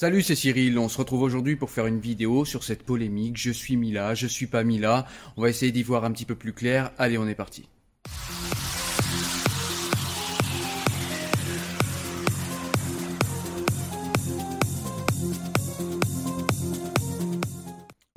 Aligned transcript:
Salut, 0.00 0.22
c'est 0.22 0.36
Cyril. 0.36 0.78
On 0.78 0.88
se 0.88 0.96
retrouve 0.96 1.22
aujourd'hui 1.22 1.56
pour 1.56 1.70
faire 1.70 1.88
une 1.88 1.98
vidéo 1.98 2.44
sur 2.44 2.62
cette 2.62 2.84
polémique. 2.84 3.36
Je 3.36 3.50
suis 3.50 3.76
Mila, 3.76 4.14
je 4.14 4.28
suis 4.28 4.46
pas 4.46 4.62
Mila. 4.62 5.08
On 5.36 5.42
va 5.42 5.50
essayer 5.50 5.72
d'y 5.72 5.82
voir 5.82 6.04
un 6.04 6.12
petit 6.12 6.24
peu 6.24 6.36
plus 6.36 6.52
clair. 6.52 6.92
Allez, 6.98 7.18
on 7.18 7.26
est 7.26 7.34
parti. 7.34 7.68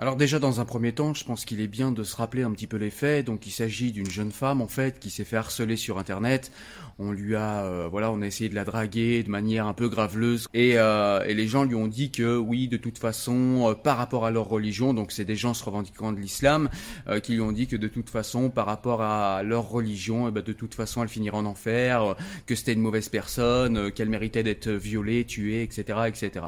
Alors 0.02 0.16
déjà 0.16 0.40
dans 0.40 0.60
un 0.60 0.66
premier 0.66 0.94
temps, 0.94 1.14
je 1.14 1.24
pense 1.24 1.46
qu'il 1.46 1.62
est 1.62 1.68
bien 1.68 1.92
de 1.92 2.04
se 2.04 2.16
rappeler 2.16 2.42
un 2.42 2.50
petit 2.54 2.66
peu 2.66 2.78
les 2.78 2.90
faits. 2.90 3.28
Donc 3.28 3.46
il 3.46 3.52
s'agit 3.52 3.92
d'une 3.92 4.10
jeune 4.10 4.32
femme 4.32 4.60
en 4.60 4.68
fait 4.68 4.98
qui 4.98 5.12
s'est 5.12 5.24
fait 5.24 5.38
harceler 5.38 5.78
sur 5.78 6.00
internet. 6.00 6.52
On 6.98 7.12
lui 7.12 7.36
a 7.36 7.66
euh, 7.66 7.88
voilà, 7.88 8.12
on 8.12 8.24
a 8.24 8.26
essayé 8.26 8.50
de 8.50 8.56
la 8.56 8.66
draguer 8.66 9.22
de 9.22 9.30
manière 9.30 9.68
un 9.68 9.74
peu 9.74 9.90
graveleuse 9.90 10.48
et, 10.56 10.80
euh, 10.80 11.24
et 11.26 11.36
les 11.36 11.48
gens 11.48 11.66
lui 11.66 11.76
ont 11.76 11.86
dit 11.86 12.10
que 12.10 12.36
oui, 12.36 12.68
de 12.68 12.78
toute 12.78 12.98
façon, 12.98 13.70
euh, 13.70 13.76
par 13.76 13.98
rapport 13.98 14.26
à 14.26 14.32
leur 14.32 14.50
religion, 14.50 14.96
donc 14.96 15.12
c'est 15.12 15.24
des 15.24 15.36
gens 15.36 15.54
se 15.54 15.64
revendiquant 15.64 16.12
de 16.12 16.20
l'islam 16.20 16.70
euh, 17.08 17.20
qui 17.20 17.34
lui 17.34 17.42
ont 17.42 17.52
dit 17.52 17.68
que 17.68 17.76
de 17.76 17.88
toute 17.88 18.10
façon, 18.10 18.50
par 18.50 18.66
rapport 18.66 19.04
à 19.04 19.44
leur 19.44 19.70
religion, 19.70 20.28
eh 20.28 20.32
ben, 20.32 20.42
de 20.42 20.54
toute 20.54 20.74
façon, 20.74 21.04
elle 21.04 21.10
finirait 21.10 21.38
en 21.38 21.46
enfer, 21.46 22.04
euh, 22.04 22.14
que 22.48 22.56
c'était 22.56 22.74
une 22.74 22.82
mauvaise 22.82 23.10
personne, 23.10 23.92
qu'elle 23.92 24.10
méritait 24.10 24.42
d'être 24.42 24.68
violée, 24.68 25.26
tuée, 25.26 25.62
etc., 25.62 26.00
etc. 26.08 26.46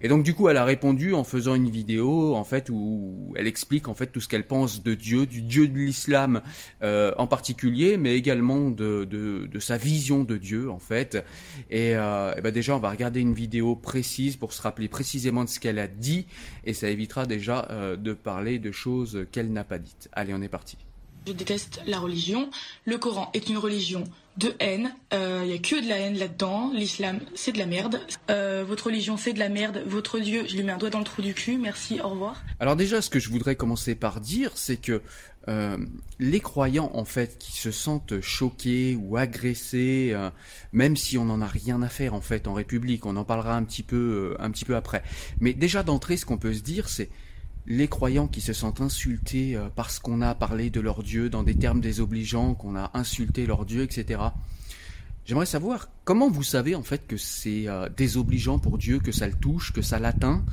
Et 0.00 0.08
donc 0.08 0.22
du 0.22 0.34
coup, 0.34 0.48
elle 0.48 0.56
a 0.56 0.64
répondu 0.64 1.14
en 1.14 1.24
faisant 1.24 1.54
une 1.54 1.70
vidéo 1.70 2.34
en 2.34 2.44
fait 2.44 2.70
où 2.70 3.32
elle 3.36 3.46
explique 3.46 3.88
en 3.88 3.94
fait 3.94 4.06
tout 4.06 4.20
ce 4.20 4.28
qu'elle 4.28 4.46
pense 4.46 4.82
de 4.82 4.94
Dieu, 4.94 5.26
du 5.26 5.42
Dieu 5.42 5.68
de 5.68 5.76
l'islam 5.76 6.42
euh, 6.82 7.12
en 7.18 7.26
particulier, 7.26 7.96
mais 7.96 8.16
également 8.16 8.70
de, 8.70 9.04
de, 9.04 9.58
sa 9.58 9.76
vision 9.76 10.24
de 10.24 10.36
Dieu 10.36 10.70
en 10.70 10.78
fait. 10.78 11.24
Et, 11.70 11.92
euh, 11.94 12.34
ben 12.42 12.52
déjà, 12.52 12.76
on 12.76 12.78
va 12.78 12.90
regarder 12.90 13.20
une 13.20 13.34
vidéo 13.34 13.74
précise 13.74 14.36
pour 14.36 14.52
se 14.52 14.62
rappeler 14.62 14.88
précisément 14.88 15.44
de 15.44 15.48
ce 15.48 15.60
qu'elle 15.60 15.78
a 15.78 15.88
dit, 15.88 16.26
et 16.64 16.72
ça 16.72 16.88
évitera 16.88 17.26
déjà 17.26 17.66
euh, 17.70 17.96
de 17.96 18.12
parler 18.12 18.58
de 18.58 18.70
choses 18.70 19.26
qu'elle 19.32 19.52
n'a 19.52 19.64
pas 19.64 19.78
dites. 19.78 20.08
Allez, 20.12 20.34
on 20.34 20.42
est 20.42 20.48
parti. 20.48 20.76
Je 21.26 21.32
déteste 21.32 21.80
la 21.86 21.98
religion. 21.98 22.50
Le 22.84 22.98
Coran 22.98 23.30
est 23.34 23.48
une 23.48 23.58
religion 23.58 24.04
de 24.36 24.54
haine. 24.60 24.94
Il 25.12 25.48
y 25.48 25.54
a 25.54 25.58
que 25.58 25.82
de 25.82 25.88
la 25.88 25.98
haine 25.98 26.16
là-dedans. 26.16 26.70
L'islam, 26.72 27.18
c'est 27.34 27.52
de 27.52 27.58
la 27.58 27.66
merde. 27.66 28.00
Euh, 28.30 28.64
votre 28.66 28.86
religion, 28.86 29.16
c'est 29.16 29.32
de 29.32 29.40
la 29.40 29.48
merde. 29.48 29.82
Votre 29.86 30.20
Dieu, 30.20 30.44
je 30.46 30.56
lui 30.56 30.62
mets 30.62 30.72
un 30.72 30.78
doigt 30.78 30.90
dans 30.90 31.00
le 31.00 31.04
trou 31.04 31.22
du 31.22 31.34
cul. 31.34 31.58
Merci, 31.58 32.00
au 32.00 32.10
revoir. 32.10 32.42
Alors 32.60 32.76
déjà, 32.76 33.02
ce 33.02 33.10
que 33.10 33.18
je 33.18 33.28
voudrais 33.28 33.56
commencer 33.56 33.96
par 33.96 34.20
dire, 34.20 34.52
c'est 34.54 34.76
que 34.76 35.02
euh, 35.48 35.76
les 36.18 36.40
croyants, 36.40 36.90
en 36.94 37.04
fait, 37.04 37.38
qui 37.38 37.52
se 37.52 37.70
sentent 37.70 38.20
choqués 38.20 38.96
ou 39.00 39.16
agressés, 39.16 40.10
euh, 40.12 40.30
même 40.72 40.96
si 40.96 41.18
on 41.18 41.24
n'en 41.24 41.40
a 41.40 41.46
rien 41.46 41.82
à 41.82 41.88
faire, 41.88 42.14
en 42.14 42.20
fait, 42.20 42.48
en 42.48 42.54
République, 42.54 43.06
on 43.06 43.16
en 43.16 43.24
parlera 43.24 43.56
un 43.56 43.64
petit 43.64 43.82
peu, 43.82 44.34
euh, 44.36 44.42
un 44.42 44.50
petit 44.50 44.64
peu 44.64 44.76
après. 44.76 45.02
Mais 45.40 45.52
déjà 45.54 45.82
d'entrée, 45.82 46.16
ce 46.16 46.26
qu'on 46.26 46.38
peut 46.38 46.54
se 46.54 46.62
dire, 46.62 46.88
c'est 46.88 47.10
les 47.66 47.88
croyants 47.88 48.28
qui 48.28 48.40
se 48.40 48.52
sentent 48.52 48.80
insultés 48.80 49.56
euh, 49.56 49.68
parce 49.74 49.98
qu'on 49.98 50.20
a 50.22 50.34
parlé 50.34 50.70
de 50.70 50.80
leur 50.80 51.02
Dieu 51.02 51.28
dans 51.28 51.42
des 51.42 51.54
termes 51.54 51.80
désobligeants, 51.80 52.54
qu'on 52.54 52.76
a 52.76 52.90
insulté 52.94 53.46
leur 53.46 53.64
Dieu, 53.64 53.82
etc. 53.82 54.20
J'aimerais 55.24 55.46
savoir 55.46 55.88
comment 56.04 56.30
vous 56.30 56.44
savez 56.44 56.76
en 56.76 56.84
fait 56.84 57.06
que 57.06 57.16
c'est 57.16 57.66
euh, 57.66 57.88
désobligeant 57.88 58.60
pour 58.60 58.78
Dieu, 58.78 59.00
que 59.00 59.10
ça 59.10 59.26
le 59.26 59.34
touche, 59.34 59.72
que 59.72 59.82
ça 59.82 59.98
l'atteint. 59.98 60.44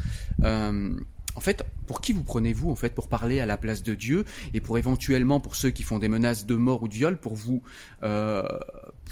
Euh, 0.43 0.95
en 1.35 1.39
fait, 1.39 1.65
pour 1.87 2.01
qui 2.01 2.13
vous 2.13 2.23
prenez-vous 2.23 2.69
en 2.69 2.75
fait 2.75 2.93
pour 2.93 3.07
parler 3.07 3.39
à 3.39 3.45
la 3.45 3.57
place 3.57 3.83
de 3.83 3.95
Dieu 3.95 4.25
et 4.53 4.61
pour 4.61 4.77
éventuellement 4.77 5.39
pour 5.39 5.55
ceux 5.55 5.71
qui 5.71 5.83
font 5.83 5.99
des 5.99 6.09
menaces 6.09 6.45
de 6.45 6.55
mort 6.55 6.83
ou 6.83 6.87
de 6.87 6.93
viol 6.93 7.17
pour 7.17 7.35
vous 7.35 7.61
euh, 8.03 8.43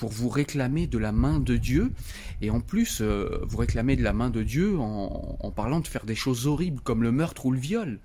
réclamer 0.01 0.87
de 0.87 0.97
la 0.97 1.11
main 1.11 1.39
de 1.39 1.57
Dieu 1.57 1.91
et 2.41 2.49
en 2.49 2.61
plus 2.61 3.01
euh, 3.01 3.39
vous 3.47 3.57
réclamer 3.57 3.95
de 3.95 4.03
la 4.03 4.13
main 4.13 4.29
de 4.29 4.43
Dieu 4.43 4.77
en, 4.79 5.37
en 5.39 5.51
parlant 5.51 5.79
de 5.79 5.87
faire 5.87 6.05
des 6.05 6.15
choses 6.15 6.47
horribles 6.47 6.81
comme 6.81 7.03
le 7.03 7.11
meurtre 7.11 7.45
ou 7.45 7.51
le 7.51 7.59
viol? 7.59 7.99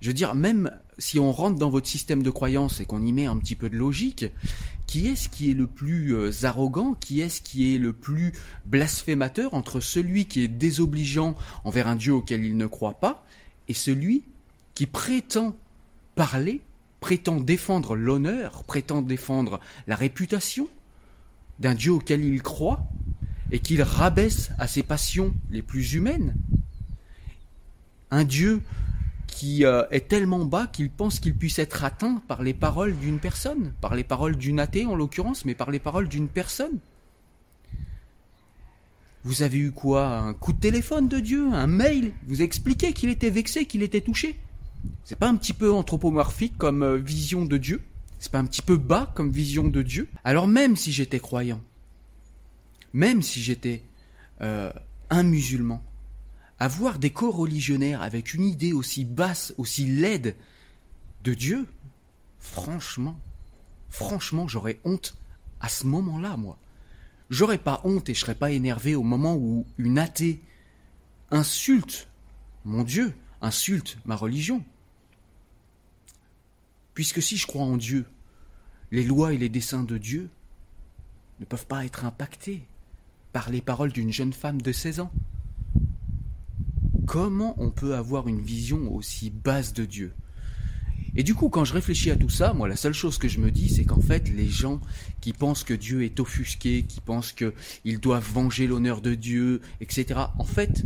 Je 0.00 0.08
veux 0.08 0.14
dire, 0.14 0.34
même 0.34 0.72
si 0.98 1.20
on 1.20 1.30
rentre 1.30 1.60
dans 1.60 1.70
votre 1.70 1.86
système 1.86 2.24
de 2.24 2.30
croyance 2.30 2.80
et 2.80 2.84
qu'on 2.84 3.06
y 3.06 3.12
met 3.12 3.26
un 3.26 3.36
petit 3.36 3.54
peu 3.54 3.70
de 3.70 3.76
logique, 3.76 4.26
qui 4.92 5.08
est-ce 5.08 5.30
qui 5.30 5.50
est 5.50 5.54
le 5.54 5.66
plus 5.66 6.14
euh, 6.14 6.30
arrogant, 6.42 6.92
qui 6.92 7.22
est-ce 7.22 7.40
qui 7.40 7.74
est 7.74 7.78
le 7.78 7.94
plus 7.94 8.34
blasphémateur 8.66 9.54
entre 9.54 9.80
celui 9.80 10.26
qui 10.26 10.42
est 10.42 10.48
désobligeant 10.48 11.34
envers 11.64 11.88
un 11.88 11.96
Dieu 11.96 12.12
auquel 12.12 12.44
il 12.44 12.58
ne 12.58 12.66
croit 12.66 13.00
pas 13.00 13.24
et 13.68 13.72
celui 13.72 14.22
qui 14.74 14.84
prétend 14.84 15.56
parler, 16.14 16.60
prétend 17.00 17.40
défendre 17.40 17.96
l'honneur, 17.96 18.64
prétend 18.64 19.00
défendre 19.00 19.60
la 19.86 19.96
réputation 19.96 20.68
d'un 21.58 21.74
Dieu 21.74 21.92
auquel 21.92 22.22
il 22.22 22.42
croit 22.42 22.84
et 23.50 23.60
qu'il 23.60 23.80
rabaisse 23.80 24.50
à 24.58 24.68
ses 24.68 24.82
passions 24.82 25.32
les 25.48 25.62
plus 25.62 25.94
humaines? 25.94 26.34
Un 28.10 28.24
Dieu 28.24 28.60
qui 29.32 29.64
euh, 29.64 29.82
est 29.90 30.08
tellement 30.08 30.44
bas 30.44 30.66
qu'il 30.66 30.90
pense 30.90 31.18
qu'il 31.18 31.34
puisse 31.34 31.58
être 31.58 31.84
atteint 31.84 32.22
par 32.28 32.42
les 32.42 32.52
paroles 32.52 32.94
d'une 32.96 33.18
personne, 33.18 33.72
par 33.80 33.94
les 33.94 34.04
paroles 34.04 34.36
d'une 34.36 34.60
athée 34.60 34.84
en 34.84 34.94
l'occurrence, 34.94 35.46
mais 35.46 35.54
par 35.54 35.70
les 35.70 35.78
paroles 35.78 36.06
d'une 36.06 36.28
personne. 36.28 36.78
Vous 39.24 39.42
avez 39.42 39.58
eu 39.58 39.72
quoi? 39.72 40.18
Un 40.18 40.34
coup 40.34 40.52
de 40.52 40.60
téléphone 40.60 41.08
de 41.08 41.18
Dieu? 41.18 41.48
Un 41.50 41.66
mail? 41.66 42.12
Vous 42.26 42.42
expliquez 42.42 42.92
qu'il 42.92 43.08
était 43.08 43.30
vexé, 43.30 43.64
qu'il 43.64 43.82
était 43.82 44.02
touché? 44.02 44.38
C'est 45.04 45.18
pas 45.18 45.28
un 45.28 45.36
petit 45.36 45.54
peu 45.54 45.72
anthropomorphique 45.72 46.58
comme 46.58 46.82
euh, 46.82 46.96
vision 46.96 47.46
de 47.46 47.56
Dieu? 47.56 47.80
C'est 48.18 48.32
pas 48.32 48.38
un 48.38 48.44
petit 48.44 48.62
peu 48.62 48.76
bas 48.76 49.12
comme 49.14 49.30
vision 49.30 49.66
de 49.66 49.80
Dieu? 49.80 50.08
Alors 50.24 50.46
même 50.46 50.76
si 50.76 50.92
j'étais 50.92 51.20
croyant, 51.20 51.60
même 52.92 53.22
si 53.22 53.40
j'étais 53.40 53.82
euh, 54.42 54.70
un 55.08 55.22
musulman, 55.22 55.82
avoir 56.62 57.00
des 57.00 57.10
co-religionnaires 57.10 58.02
avec 58.02 58.34
une 58.34 58.44
idée 58.44 58.72
aussi 58.72 59.04
basse, 59.04 59.52
aussi 59.58 59.84
laide 59.84 60.36
de 61.24 61.34
Dieu, 61.34 61.66
franchement, 62.38 63.18
franchement, 63.90 64.46
j'aurais 64.46 64.78
honte 64.84 65.16
à 65.60 65.68
ce 65.68 65.88
moment-là, 65.88 66.36
moi. 66.36 66.56
J'aurais 67.30 67.58
pas 67.58 67.80
honte 67.82 68.08
et 68.08 68.14
je 68.14 68.20
serais 68.20 68.36
pas 68.36 68.52
énervé 68.52 68.94
au 68.94 69.02
moment 69.02 69.34
où 69.34 69.66
une 69.76 69.98
athée 69.98 70.40
insulte 71.32 72.06
mon 72.64 72.84
Dieu, 72.84 73.12
insulte 73.40 73.98
ma 74.04 74.14
religion. 74.14 74.64
Puisque 76.94 77.22
si 77.22 77.38
je 77.38 77.48
crois 77.48 77.64
en 77.64 77.76
Dieu, 77.76 78.06
les 78.92 79.02
lois 79.02 79.32
et 79.32 79.38
les 79.38 79.48
desseins 79.48 79.82
de 79.82 79.98
Dieu 79.98 80.30
ne 81.40 81.44
peuvent 81.44 81.66
pas 81.66 81.84
être 81.84 82.04
impactés. 82.04 82.62
par 83.32 83.50
les 83.50 83.62
paroles 83.62 83.92
d'une 83.92 84.12
jeune 84.12 84.34
femme 84.34 84.60
de 84.62 84.70
16 84.70 85.00
ans 85.00 85.10
Comment 87.06 87.54
on 87.58 87.70
peut 87.70 87.94
avoir 87.94 88.28
une 88.28 88.40
vision 88.40 88.94
aussi 88.94 89.30
basse 89.30 89.72
de 89.72 89.84
Dieu 89.84 90.12
et 91.14 91.22
du 91.22 91.34
coup, 91.34 91.50
quand 91.50 91.66
je 91.66 91.74
réfléchis 91.74 92.10
à 92.10 92.16
tout 92.16 92.30
ça, 92.30 92.54
moi, 92.54 92.68
la 92.68 92.76
seule 92.76 92.94
chose 92.94 93.18
que 93.18 93.28
je 93.28 93.38
me 93.38 93.50
dis, 93.50 93.68
c'est 93.68 93.84
qu'en 93.84 94.00
fait, 94.00 94.30
les 94.30 94.48
gens 94.48 94.80
qui 95.20 95.34
pensent 95.34 95.62
que 95.62 95.74
Dieu 95.74 96.04
est 96.04 96.18
offusqué, 96.20 96.84
qui 96.84 97.02
pensent 97.02 97.32
qu'ils 97.32 98.00
doivent 98.00 98.26
venger 98.32 98.66
l'honneur 98.66 99.02
de 99.02 99.14
Dieu, 99.14 99.60
etc., 99.82 100.20
en 100.38 100.44
fait, 100.44 100.84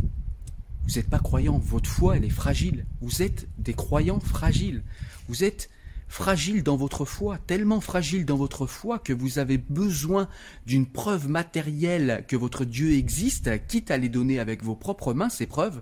vous 0.85 0.95
n'êtes 0.95 1.09
pas 1.09 1.19
croyants. 1.19 1.59
Votre 1.59 1.89
foi, 1.89 2.17
elle 2.17 2.25
est 2.25 2.29
fragile. 2.29 2.85
Vous 2.99 3.21
êtes 3.21 3.47
des 3.57 3.73
croyants 3.73 4.19
fragiles. 4.19 4.83
Vous 5.29 5.45
êtes 5.45 5.69
fragile 6.09 6.63
dans 6.63 6.77
votre 6.77 7.05
foi, 7.05 7.37
tellement 7.37 7.81
fragile 7.81 8.25
dans 8.25 8.37
votre 8.37 8.65
foi 8.65 8.99
que 8.99 9.13
vous 9.13 9.39
avez 9.39 9.57
besoin 9.57 10.27
d'une 10.65 10.85
preuve 10.85 11.29
matérielle 11.29 12.25
que 12.27 12.35
votre 12.35 12.65
Dieu 12.65 12.93
existe, 12.93 13.49
quitte 13.67 13.91
à 13.91 13.97
les 13.97 14.09
donner 14.09 14.39
avec 14.39 14.63
vos 14.63 14.75
propres 14.75 15.13
mains, 15.13 15.29
ces 15.29 15.45
preuves, 15.45 15.81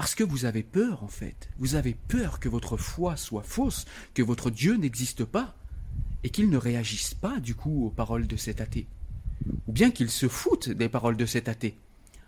parce 0.00 0.14
que 0.14 0.24
vous 0.24 0.46
avez 0.46 0.62
peur, 0.62 1.04
en 1.04 1.08
fait. 1.08 1.50
Vous 1.58 1.74
avez 1.74 1.92
peur 1.92 2.40
que 2.40 2.48
votre 2.48 2.78
foi 2.78 3.18
soit 3.18 3.42
fausse, 3.42 3.84
que 4.14 4.22
votre 4.22 4.50
Dieu 4.50 4.76
n'existe 4.76 5.26
pas, 5.26 5.54
et 6.24 6.30
qu'il 6.30 6.48
ne 6.48 6.56
réagisse 6.56 7.12
pas, 7.12 7.38
du 7.38 7.54
coup, 7.54 7.84
aux 7.84 7.90
paroles 7.90 8.26
de 8.26 8.36
cet 8.36 8.62
athée. 8.62 8.86
Ou 9.66 9.72
bien 9.72 9.90
qu'il 9.90 10.08
se 10.08 10.26
foute 10.26 10.70
des 10.70 10.88
paroles 10.88 11.18
de 11.18 11.26
cet 11.26 11.50
athée. 11.50 11.76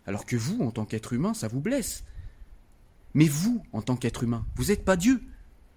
Alors 0.05 0.27
que 0.27 0.37
vous, 0.37 0.61
en 0.61 0.71
tant 0.71 0.85
qu'être 0.85 1.15
humain, 1.15 1.33
ça 1.33 1.49
vous 1.49 1.63
blesse. 1.63 2.05
Mais 3.15 3.27
vous, 3.27 3.63
en 3.73 3.81
tant 3.81 3.97
qu'être 3.97 4.23
humain, 4.23 4.45
vous 4.55 4.67
n'êtes 4.67 4.85
pas 4.85 4.97
Dieu. 4.99 5.23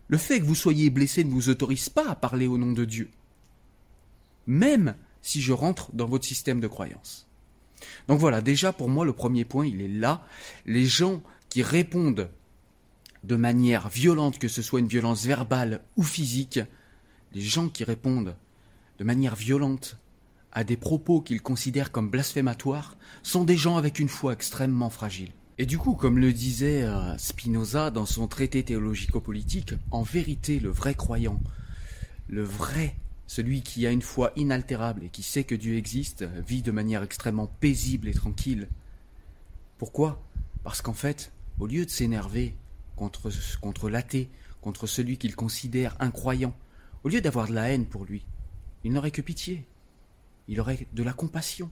Le 0.10 0.18
fait 0.18 0.42
que 0.42 0.46
vous 0.46 0.54
soyez 0.54 0.90
blessé 0.90 1.24
ne 1.24 1.32
vous 1.32 1.48
autorise 1.48 1.88
pas 1.88 2.10
à 2.10 2.16
parler 2.16 2.48
au 2.48 2.58
nom 2.58 2.74
de 2.74 2.84
Dieu. 2.84 3.10
Même 4.48 4.96
si 5.22 5.42
je 5.42 5.54
rentre 5.54 5.96
dans 5.96 6.10
votre 6.10 6.26
système 6.26 6.60
de 6.60 6.68
croyance. 6.68 7.26
Donc 8.10 8.20
voilà, 8.20 8.42
déjà 8.42 8.74
pour 8.74 8.90
moi 8.90 9.06
le 9.06 9.14
premier 9.14 9.46
point, 9.46 9.66
il 9.66 9.82
est 9.82 9.88
là. 9.88 10.26
Les 10.66 10.86
gens 10.86 11.24
qui 11.56 11.64
répondent 11.64 12.30
de 13.24 13.38
manière 13.38 13.88
violente, 13.88 14.40
que 14.40 14.50
ce 14.50 14.62
soit 14.62 14.82
une 14.82 14.90
violence 14.90 15.26
verbale 15.26 15.80
ou 15.96 16.04
physique, 16.04 16.60
les 17.32 17.40
gens 17.40 17.70
qui 17.70 17.86
répondent 17.86 18.36
de 19.00 19.04
manière 19.06 19.38
violente 19.38 19.98
à 20.52 20.66
des 20.66 20.76
propos 20.76 21.22
qu'ils 21.22 21.42
considèrent 21.42 21.94
comme 21.94 22.10
blasphématoires 22.10 22.98
sont 23.24 23.46
des 23.46 23.56
gens 23.56 23.78
avec 23.78 24.00
une 24.00 24.10
foi 24.10 24.34
extrêmement 24.34 24.90
fragile. 24.90 25.32
Et 25.58 25.66
du 25.66 25.78
coup, 25.78 25.94
comme 25.94 26.20
le 26.20 26.34
disait 26.34 26.84
euh, 26.84 27.18
Spinoza 27.18 27.90
dans 27.90 28.06
son 28.06 28.28
traité 28.28 28.62
théologico-politique, 28.62 29.76
en 29.92 30.04
vérité, 30.04 30.60
le 30.60 30.72
vrai 30.72 30.94
croyant, 30.94 31.40
le 32.28 32.44
vrai, 32.44 32.98
celui 33.28 33.62
qui 33.62 33.88
a 33.88 33.92
une 33.92 34.02
foi 34.02 34.34
inaltérable 34.36 35.06
et 35.06 35.10
qui 35.10 35.24
sait 35.24 35.46
que 35.46 35.56
Dieu 35.56 35.78
existe, 35.78 36.26
vit 36.46 36.64
de 36.64 36.72
manière 36.72 37.02
extrêmement 37.02 37.48
paisible 37.48 38.10
et 38.10 38.14
tranquille. 38.14 38.68
Pourquoi? 39.78 40.22
Parce 40.66 40.82
qu'en 40.82 40.94
fait, 40.94 41.32
au 41.60 41.68
lieu 41.68 41.86
de 41.86 41.90
s'énerver 41.90 42.56
contre, 42.96 43.30
contre 43.60 43.90
l'athée, 43.90 44.30
contre 44.62 44.88
celui 44.88 45.18
qu'il 45.18 45.36
considère 45.36 45.96
incroyant, 46.00 46.56
au 47.04 47.10
lieu 47.10 47.22
d'avoir 47.22 47.48
de 47.48 47.54
la 47.54 47.70
haine 47.70 47.86
pour 47.86 48.06
lui, 48.06 48.26
il 48.84 48.92
n'aurait 48.92 49.12
que 49.12 49.22
pitié, 49.22 49.68
il 50.48 50.60
aurait 50.60 50.88
de 50.94 51.04
la 51.04 51.14
compassion, 51.14 51.72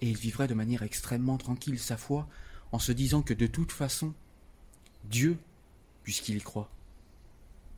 et 0.00 0.08
il 0.08 0.16
vivrait 0.16 0.48
de 0.48 0.54
manière 0.54 0.82
extrêmement 0.82 1.38
tranquille 1.38 1.78
sa 1.78 1.96
foi 1.96 2.28
en 2.72 2.78
se 2.78 2.92
disant 2.92 3.22
que 3.22 3.34
de 3.34 3.46
toute 3.46 3.72
façon, 3.72 4.12
Dieu, 5.04 5.38
puisqu'il 6.02 6.36
y 6.36 6.40
croit, 6.40 6.70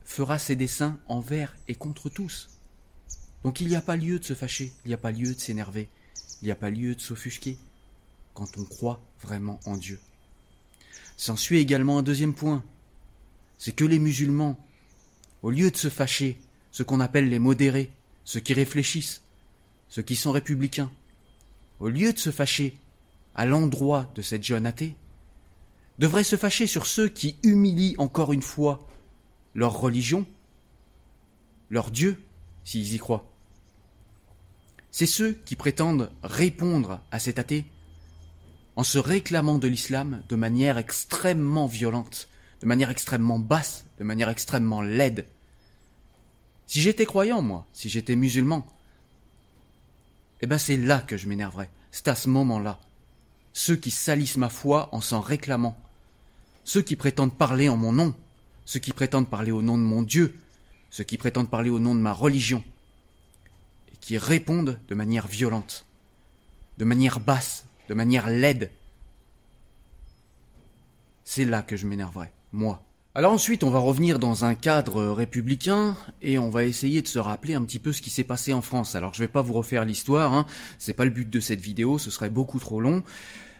fera 0.04 0.38
ses 0.38 0.56
desseins 0.56 0.98
envers 1.08 1.56
et 1.68 1.74
contre 1.74 2.08
tous. 2.08 2.48
Donc 3.44 3.60
il 3.60 3.68
n'y 3.68 3.76
a 3.76 3.82
pas 3.82 3.96
lieu 3.96 4.18
de 4.18 4.24
se 4.24 4.34
fâcher, 4.34 4.72
il 4.84 4.88
n'y 4.88 4.94
a 4.94 4.98
pas 4.98 5.12
lieu 5.12 5.34
de 5.34 5.38
s'énerver, 5.38 5.88
il 6.40 6.46
n'y 6.46 6.50
a 6.50 6.56
pas 6.56 6.70
lieu 6.70 6.94
de 6.94 7.00
s'offusquer 7.00 7.58
quand 8.34 8.58
on 8.58 8.64
croit 8.64 9.00
vraiment 9.20 9.60
en 9.66 9.76
Dieu. 9.76 10.00
S'ensuit 11.16 11.58
également 11.58 11.98
un 11.98 12.02
deuxième 12.02 12.34
point, 12.34 12.62
c'est 13.58 13.74
que 13.74 13.84
les 13.84 13.98
musulmans, 13.98 14.58
au 15.42 15.50
lieu 15.50 15.70
de 15.70 15.76
se 15.76 15.88
fâcher, 15.88 16.38
ce 16.72 16.82
qu'on 16.82 17.00
appelle 17.00 17.30
les 17.30 17.38
modérés, 17.38 17.90
ceux 18.24 18.40
qui 18.40 18.52
réfléchissent, 18.52 19.22
ceux 19.88 20.02
qui 20.02 20.16
sont 20.16 20.32
républicains, 20.32 20.90
au 21.80 21.88
lieu 21.88 22.12
de 22.12 22.18
se 22.18 22.30
fâcher 22.30 22.78
à 23.34 23.46
l'endroit 23.46 24.10
de 24.14 24.22
cette 24.22 24.44
jeune 24.44 24.66
athée, 24.66 24.94
devraient 25.98 26.24
se 26.24 26.36
fâcher 26.36 26.66
sur 26.66 26.86
ceux 26.86 27.08
qui 27.08 27.36
humilient 27.42 27.94
encore 27.98 28.32
une 28.32 28.42
fois 28.42 28.86
leur 29.54 29.78
religion, 29.78 30.26
leur 31.70 31.90
Dieu, 31.90 32.22
s'ils 32.64 32.94
y 32.94 32.98
croient. 32.98 33.26
C'est 34.90 35.06
ceux 35.06 35.32
qui 35.44 35.56
prétendent 35.56 36.10
répondre 36.22 37.00
à 37.10 37.18
cet 37.18 37.38
athée 37.38 37.64
en 38.76 38.84
se 38.84 38.98
réclamant 38.98 39.58
de 39.58 39.68
l'islam 39.68 40.22
de 40.28 40.36
manière 40.36 40.78
extrêmement 40.78 41.66
violente, 41.66 42.28
de 42.60 42.66
manière 42.66 42.90
extrêmement 42.90 43.38
basse, 43.38 43.86
de 43.98 44.04
manière 44.04 44.28
extrêmement 44.28 44.82
laide. 44.82 45.26
Si 46.66 46.80
j'étais 46.80 47.06
croyant, 47.06 47.42
moi, 47.42 47.66
si 47.72 47.88
j'étais 47.88 48.16
musulman, 48.16 48.66
eh 50.42 50.46
ben 50.46 50.58
c'est 50.58 50.76
là 50.76 51.00
que 51.00 51.16
je 51.16 51.28
m'énerverais, 51.28 51.70
c'est 51.90 52.08
à 52.08 52.14
ce 52.14 52.28
moment-là. 52.28 52.78
Ceux 53.54 53.76
qui 53.76 53.90
salissent 53.90 54.36
ma 54.36 54.50
foi 54.50 54.90
en 54.92 55.00
s'en 55.00 55.20
réclamant, 55.20 55.78
ceux 56.64 56.82
qui 56.82 56.96
prétendent 56.96 57.36
parler 57.36 57.70
en 57.70 57.76
mon 57.78 57.92
nom, 57.92 58.14
ceux 58.66 58.80
qui 58.80 58.92
prétendent 58.92 59.30
parler 59.30 59.52
au 59.52 59.62
nom 59.62 59.78
de 59.78 59.82
mon 59.82 60.02
Dieu, 60.02 60.38
ceux 60.90 61.04
qui 61.04 61.16
prétendent 61.16 61.48
parler 61.48 61.70
au 61.70 61.78
nom 61.78 61.94
de 61.94 62.00
ma 62.00 62.12
religion, 62.12 62.62
et 63.90 63.96
qui 63.96 64.18
répondent 64.18 64.78
de 64.88 64.94
manière 64.94 65.26
violente, 65.26 65.86
de 66.76 66.84
manière 66.84 67.20
basse, 67.20 67.64
de 67.88 67.94
manière 67.94 68.28
laide. 68.28 68.70
C'est 71.24 71.44
là 71.44 71.62
que 71.62 71.76
je 71.76 71.86
m'énerverai, 71.86 72.30
moi. 72.52 72.82
Alors 73.16 73.32
ensuite, 73.32 73.64
on 73.64 73.70
va 73.70 73.78
revenir 73.78 74.18
dans 74.18 74.44
un 74.44 74.54
cadre 74.54 75.06
républicain 75.06 75.96
et 76.20 76.38
on 76.38 76.50
va 76.50 76.64
essayer 76.64 77.00
de 77.00 77.08
se 77.08 77.18
rappeler 77.18 77.54
un 77.54 77.64
petit 77.64 77.78
peu 77.78 77.92
ce 77.92 78.02
qui 78.02 78.10
s'est 78.10 78.24
passé 78.24 78.52
en 78.52 78.60
France. 78.60 78.94
Alors 78.94 79.14
je 79.14 79.20
vais 79.20 79.28
pas 79.28 79.40
vous 79.40 79.54
refaire 79.54 79.86
l'histoire, 79.86 80.34
hein, 80.34 80.44
c'est 80.78 80.92
pas 80.92 81.06
le 81.06 81.10
but 81.10 81.30
de 81.30 81.40
cette 81.40 81.60
vidéo, 81.60 81.98
ce 81.98 82.10
serait 82.10 82.28
beaucoup 82.28 82.58
trop 82.58 82.78
long. 82.78 83.02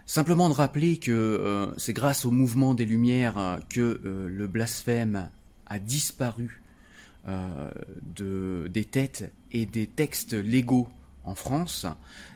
Simplement 0.05 0.51
de 0.51 0.55
rappeler 0.55 0.99
que 0.99 1.11
euh, 1.11 1.75
c'est 1.79 1.95
grâce 1.95 2.27
au 2.27 2.31
mouvement 2.31 2.75
des 2.75 2.85
Lumières 2.85 3.39
euh, 3.39 3.57
que 3.69 4.01
euh, 4.05 4.29
le 4.29 4.47
blasphème 4.47 5.31
a 5.67 5.79
disparu 5.79 6.63
de, 8.15 8.69
des 8.69 8.85
têtes 8.85 9.33
et 9.51 9.67
des 9.67 9.89
textes 9.89 10.35
légaux 10.35 10.87
en 11.27 11.35
France, 11.35 11.87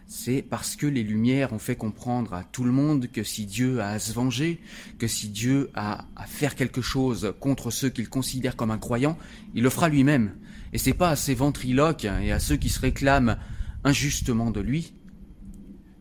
c'est 0.07 0.43
parce 0.43 0.77
que 0.77 0.87
les 0.87 1.03
Lumières 1.03 1.53
ont 1.53 1.59
fait 1.59 1.77
comprendre 1.77 2.35
à 2.35 2.45
tout 2.45 2.65
le 2.65 2.73
monde 2.73 3.07
que 3.07 3.23
si 3.23 3.47
Dieu 3.47 3.81
a 3.81 3.91
à 3.91 3.99
se 3.99 4.13
venger, 4.13 4.61
que 4.99 5.07
si 5.07 5.29
Dieu 5.29 5.71
a 5.75 6.05
à 6.17 6.27
faire 6.27 6.57
quelque 6.57 6.83
chose 6.83 7.33
contre 7.41 7.71
ceux 7.71 7.89
qu'il 7.89 8.09
considère 8.09 8.57
comme 8.57 8.71
incroyants, 8.71 9.17
il 9.55 9.63
le 9.63 9.71
fera 9.71 9.89
lui-même. 9.89 10.35
Et 10.73 10.79
c'est 10.79 10.93
pas 10.93 11.11
à 11.11 11.17
ces 11.17 11.35
ventriloques 11.35 12.05
et 12.05 12.33
à 12.33 12.41
ceux 12.41 12.57
qui 12.57 12.69
se 12.69 12.81
réclament 12.81 13.39
injustement 13.85 14.51
de 14.51 14.61
lui 14.61 14.93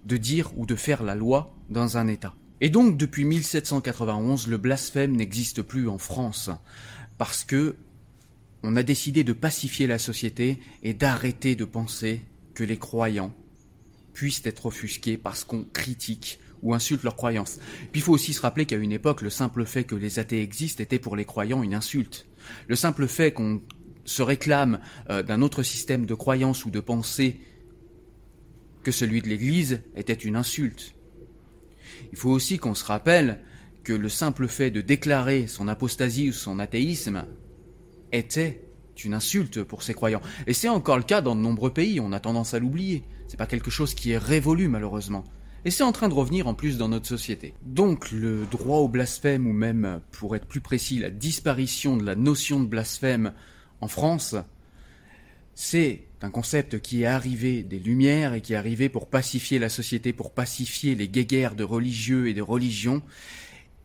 de 0.06 0.18
dire 0.18 0.52
ou 0.58 0.66
de 0.66 0.76
faire 0.76 1.04
la 1.04 1.16
loi 1.16 1.56
dans 1.70 1.98
un 1.98 2.08
État. 2.08 2.34
Et 2.62 2.70
donc, 2.70 2.98
depuis 2.98 3.24
1791, 3.24 4.48
le 4.48 4.58
blasphème 4.58 5.16
n'existe 5.16 5.62
plus 5.62 5.88
en 5.88 5.98
France, 5.98 6.50
parce 7.18 7.44
que 7.46 7.76
on 8.64 8.76
a 8.76 8.84
décidé 8.84 9.24
de 9.24 9.32
pacifier 9.32 9.88
la 9.88 10.00
société 10.00 10.60
et 10.84 10.94
d'arrêter 10.94 11.56
de 11.56 11.64
penser 11.64 12.26
que 12.60 12.66
les 12.66 12.78
croyants 12.78 13.34
puissent 14.12 14.42
être 14.44 14.66
offusqués 14.66 15.18
parce 15.18 15.46
qu'on 15.46 15.64
critique 15.64 16.42
ou 16.62 16.74
insulte 16.74 17.04
leurs 17.04 17.16
croyances. 17.16 17.58
Puis 17.94 18.02
il 18.02 18.04
faut 18.04 18.12
aussi 18.12 18.34
se 18.34 18.42
rappeler 18.42 18.66
qu'à 18.66 18.76
une 18.76 18.92
époque, 18.92 19.22
le 19.22 19.30
simple 19.30 19.64
fait 19.64 19.86
que 19.86 19.96
les 19.96 20.20
athées 20.20 20.42
existent 20.42 20.84
était 20.84 21.00
pour 21.00 21.16
les 21.16 21.24
croyants 21.24 21.64
une 21.64 21.74
insulte. 21.74 22.28
Le 22.68 22.76
simple 22.76 23.08
fait 23.08 23.32
qu'on 23.32 23.62
se 24.04 24.22
réclame 24.22 24.82
euh, 25.10 25.24
d'un 25.24 25.42
autre 25.42 25.64
système 25.64 26.06
de 26.06 26.14
croyance 26.14 26.66
ou 26.66 26.70
de 26.70 26.82
pensée 26.82 27.40
que 28.84 28.92
celui 28.92 29.22
de 29.22 29.30
l'Église 29.30 29.82
était 29.96 30.12
une 30.12 30.36
insulte. 30.36 30.96
Il 32.12 32.18
faut 32.18 32.30
aussi 32.30 32.58
qu'on 32.58 32.76
se 32.76 32.84
rappelle 32.84 33.40
que 33.86 33.94
le 33.94 34.10
simple 34.10 34.50
fait 34.50 34.70
de 34.70 34.82
déclarer 34.82 35.48
son 35.48 35.70
apostasie 35.70 36.28
ou 36.28 36.34
son 36.34 36.60
athéisme 36.60 37.24
était 38.12 38.69
une 39.06 39.14
insulte 39.14 39.64
pour 39.64 39.84
ces 39.84 39.94
croyants. 39.94 40.22
Et 40.48 40.54
c'est 40.54 40.70
encore 40.70 40.98
le 40.98 41.04
cas 41.04 41.22
dans 41.22 41.36
de 41.36 41.42
nombreux 41.42 41.72
pays, 41.72 42.00
on 42.00 42.12
a 42.12 42.20
tendance 42.20 42.54
à 42.54 42.60
l'oublier. 42.60 43.04
C'est 43.28 43.38
pas 43.38 43.46
quelque 43.46 43.72
chose 43.72 43.94
qui 43.94 44.12
est 44.12 44.18
révolu 44.18 44.68
malheureusement. 44.68 45.24
Et 45.66 45.72
c'est 45.72 45.84
en 45.84 45.92
train 45.92 46.08
de 46.08 46.14
revenir 46.14 46.48
en 46.48 46.54
plus 46.54 46.78
dans 46.78 46.88
notre 46.88 47.08
société. 47.08 47.54
Donc 47.64 48.12
le 48.12 48.46
droit 48.50 48.78
au 48.78 48.88
blasphème, 48.88 49.46
ou 49.46 49.54
même, 49.54 50.00
pour 50.12 50.36
être 50.36 50.46
plus 50.46 50.62
précis, 50.62 51.00
la 51.00 51.10
disparition 51.10 51.98
de 51.98 52.06
la 52.06 52.16
notion 52.16 52.62
de 52.62 52.66
blasphème 52.66 53.34
en 53.82 53.88
France, 53.88 54.36
c'est 55.54 56.06
un 56.22 56.30
concept 56.30 56.80
qui 56.80 57.04
est 57.04 57.06
arrivé 57.06 57.64
des 57.64 57.80
Lumières 57.80 58.34
et 58.34 58.42
qui 58.42 58.54
est 58.54 58.58
arrivé 58.58 58.88
pour 58.88 59.10
pacifier 59.10 59.60
la 59.60 59.70
société, 59.70 60.14
pour 60.14 60.32
pacifier 60.32 60.96
les 60.96 61.10
guéguerres 61.10 61.56
de 61.56 61.66
religieux 61.66 62.30
et 62.30 62.34
de 62.34 62.42
religions, 62.42 63.02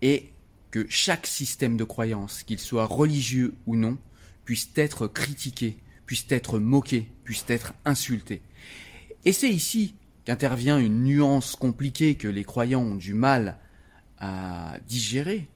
et 0.02 0.30
que 0.70 0.86
chaque 0.88 1.26
système 1.26 1.76
de 1.76 1.84
croyance, 1.84 2.42
qu'il 2.44 2.58
soit 2.58 2.86
religieux 2.86 3.54
ou 3.66 3.76
non, 3.76 3.98
puissent 4.44 4.70
être 4.76 5.06
critiqués, 5.06 5.78
puissent 6.06 6.26
être 6.30 6.58
moqués, 6.58 7.10
puissent 7.24 7.46
être 7.48 7.74
insultés. 7.84 8.42
Et 9.24 9.32
c'est 9.32 9.50
ici 9.50 9.94
qu'intervient 10.24 10.78
une 10.78 11.04
nuance 11.04 11.56
compliquée 11.56 12.14
que 12.14 12.28
les 12.28 12.44
croyants 12.44 12.82
ont 12.82 12.94
du 12.94 13.14
mal 13.14 13.58
à 14.18 14.78
digérer, 14.86 15.48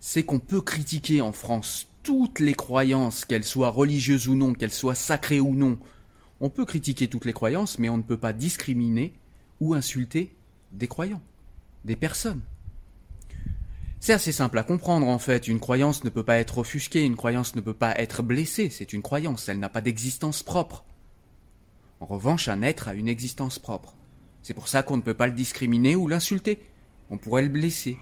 c'est 0.00 0.22
qu'on 0.22 0.38
peut 0.38 0.62
critiquer 0.62 1.20
en 1.20 1.32
France 1.32 1.88
toutes 2.02 2.40
les 2.40 2.54
croyances, 2.54 3.24
qu'elles 3.24 3.44
soient 3.44 3.70
religieuses 3.70 4.28
ou 4.28 4.34
non, 4.34 4.54
qu'elles 4.54 4.72
soient 4.72 4.94
sacrées 4.94 5.40
ou 5.40 5.54
non. 5.54 5.78
On 6.40 6.48
peut 6.48 6.64
critiquer 6.64 7.08
toutes 7.08 7.26
les 7.26 7.34
croyances, 7.34 7.78
mais 7.78 7.90
on 7.90 7.98
ne 7.98 8.02
peut 8.02 8.16
pas 8.16 8.32
discriminer 8.32 9.12
ou 9.60 9.74
insulter 9.74 10.34
des 10.72 10.88
croyants, 10.88 11.20
des 11.84 11.96
personnes. 11.96 12.40
C'est 14.02 14.14
assez 14.14 14.32
simple 14.32 14.58
à 14.58 14.62
comprendre 14.62 15.06
en 15.06 15.18
fait, 15.18 15.46
une 15.46 15.60
croyance 15.60 16.04
ne 16.04 16.10
peut 16.10 16.24
pas 16.24 16.38
être 16.38 16.56
offusquée, 16.56 17.04
une 17.04 17.16
croyance 17.16 17.54
ne 17.54 17.60
peut 17.60 17.74
pas 17.74 17.94
être 17.98 18.22
blessée, 18.22 18.70
c'est 18.70 18.94
une 18.94 19.02
croyance, 19.02 19.48
elle 19.50 19.58
n'a 19.58 19.68
pas 19.68 19.82
d'existence 19.82 20.42
propre. 20.42 20.84
En 22.00 22.06
revanche, 22.06 22.48
un 22.48 22.62
être 22.62 22.88
a 22.88 22.94
une 22.94 23.08
existence 23.08 23.58
propre. 23.58 23.94
C'est 24.42 24.54
pour 24.54 24.68
ça 24.68 24.82
qu'on 24.82 24.96
ne 24.96 25.02
peut 25.02 25.12
pas 25.12 25.26
le 25.26 25.34
discriminer 25.34 25.96
ou 25.96 26.08
l'insulter. 26.08 26.58
On 27.10 27.18
pourrait 27.18 27.42
le 27.42 27.48
blesser. 27.48 27.98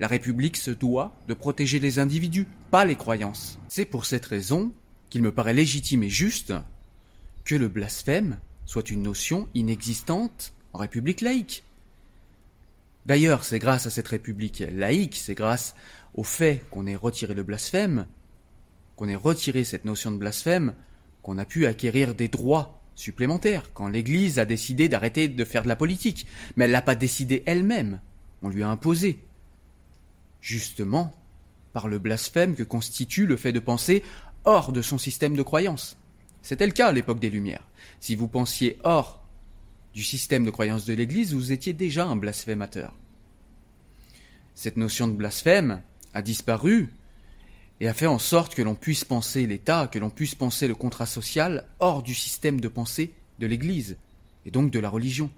La 0.00 0.06
République 0.06 0.58
se 0.58 0.70
doit 0.70 1.16
de 1.28 1.34
protéger 1.34 1.78
les 1.78 1.98
individus, 1.98 2.46
pas 2.70 2.84
les 2.84 2.96
croyances. 2.96 3.58
C'est 3.68 3.86
pour 3.86 4.04
cette 4.04 4.26
raison 4.26 4.72
qu'il 5.08 5.22
me 5.22 5.32
paraît 5.32 5.54
légitime 5.54 6.02
et 6.02 6.10
juste 6.10 6.52
que 7.46 7.54
le 7.54 7.68
blasphème 7.68 8.38
soit 8.66 8.90
une 8.90 9.02
notion 9.02 9.48
inexistante 9.54 10.52
en 10.74 10.78
République 10.78 11.22
laïque. 11.22 11.64
D'ailleurs, 13.06 13.44
c'est 13.44 13.58
grâce 13.58 13.86
à 13.86 13.90
cette 13.90 14.08
République 14.08 14.62
laïque, 14.72 15.16
c'est 15.16 15.34
grâce 15.34 15.74
au 16.14 16.22
fait 16.22 16.64
qu'on 16.70 16.86
ait 16.86 16.96
retiré 16.96 17.34
le 17.34 17.42
blasphème, 17.42 18.06
qu'on 18.96 19.08
ait 19.08 19.16
retiré 19.16 19.64
cette 19.64 19.84
notion 19.84 20.12
de 20.12 20.18
blasphème, 20.18 20.74
qu'on 21.22 21.38
a 21.38 21.44
pu 21.44 21.66
acquérir 21.66 22.14
des 22.14 22.28
droits 22.28 22.80
supplémentaires, 22.94 23.72
quand 23.72 23.88
l'Église 23.88 24.38
a 24.38 24.44
décidé 24.44 24.88
d'arrêter 24.88 25.28
de 25.28 25.44
faire 25.44 25.62
de 25.62 25.68
la 25.68 25.76
politique. 25.76 26.26
Mais 26.56 26.66
elle 26.66 26.70
l'a 26.70 26.82
pas 26.82 26.94
décidé 26.94 27.42
elle-même, 27.46 28.00
on 28.42 28.48
lui 28.48 28.62
a 28.62 28.68
imposé. 28.68 29.18
Justement, 30.40 31.12
par 31.72 31.88
le 31.88 31.98
blasphème 31.98 32.54
que 32.54 32.62
constitue 32.62 33.26
le 33.26 33.36
fait 33.36 33.52
de 33.52 33.60
penser 33.60 34.02
hors 34.44 34.72
de 34.72 34.82
son 34.82 34.98
système 34.98 35.36
de 35.36 35.42
croyance. 35.42 35.96
C'était 36.42 36.66
le 36.66 36.72
cas 36.72 36.88
à 36.88 36.92
l'époque 36.92 37.20
des 37.20 37.30
Lumières. 37.30 37.66
Si 38.00 38.16
vous 38.16 38.28
pensiez 38.28 38.78
hors 38.82 39.21
du 39.94 40.02
système 40.02 40.44
de 40.44 40.50
croyance 40.50 40.84
de 40.84 40.94
l'Église, 40.94 41.34
vous 41.34 41.52
étiez 41.52 41.72
déjà 41.72 42.06
un 42.06 42.16
blasphémateur. 42.16 42.94
Cette 44.54 44.76
notion 44.76 45.08
de 45.08 45.12
blasphème 45.12 45.82
a 46.14 46.22
disparu 46.22 46.88
et 47.80 47.88
a 47.88 47.94
fait 47.94 48.06
en 48.06 48.18
sorte 48.18 48.54
que 48.54 48.62
l'on 48.62 48.74
puisse 48.74 49.04
penser 49.04 49.46
l'État, 49.46 49.88
que 49.88 49.98
l'on 49.98 50.10
puisse 50.10 50.34
penser 50.34 50.68
le 50.68 50.74
contrat 50.74 51.06
social 51.06 51.64
hors 51.80 52.02
du 52.02 52.14
système 52.14 52.60
de 52.60 52.68
pensée 52.68 53.12
de 53.38 53.46
l'Église, 53.46 53.96
et 54.46 54.50
donc 54.50 54.70
de 54.70 54.78
la 54.78 54.88
religion, 54.88 55.30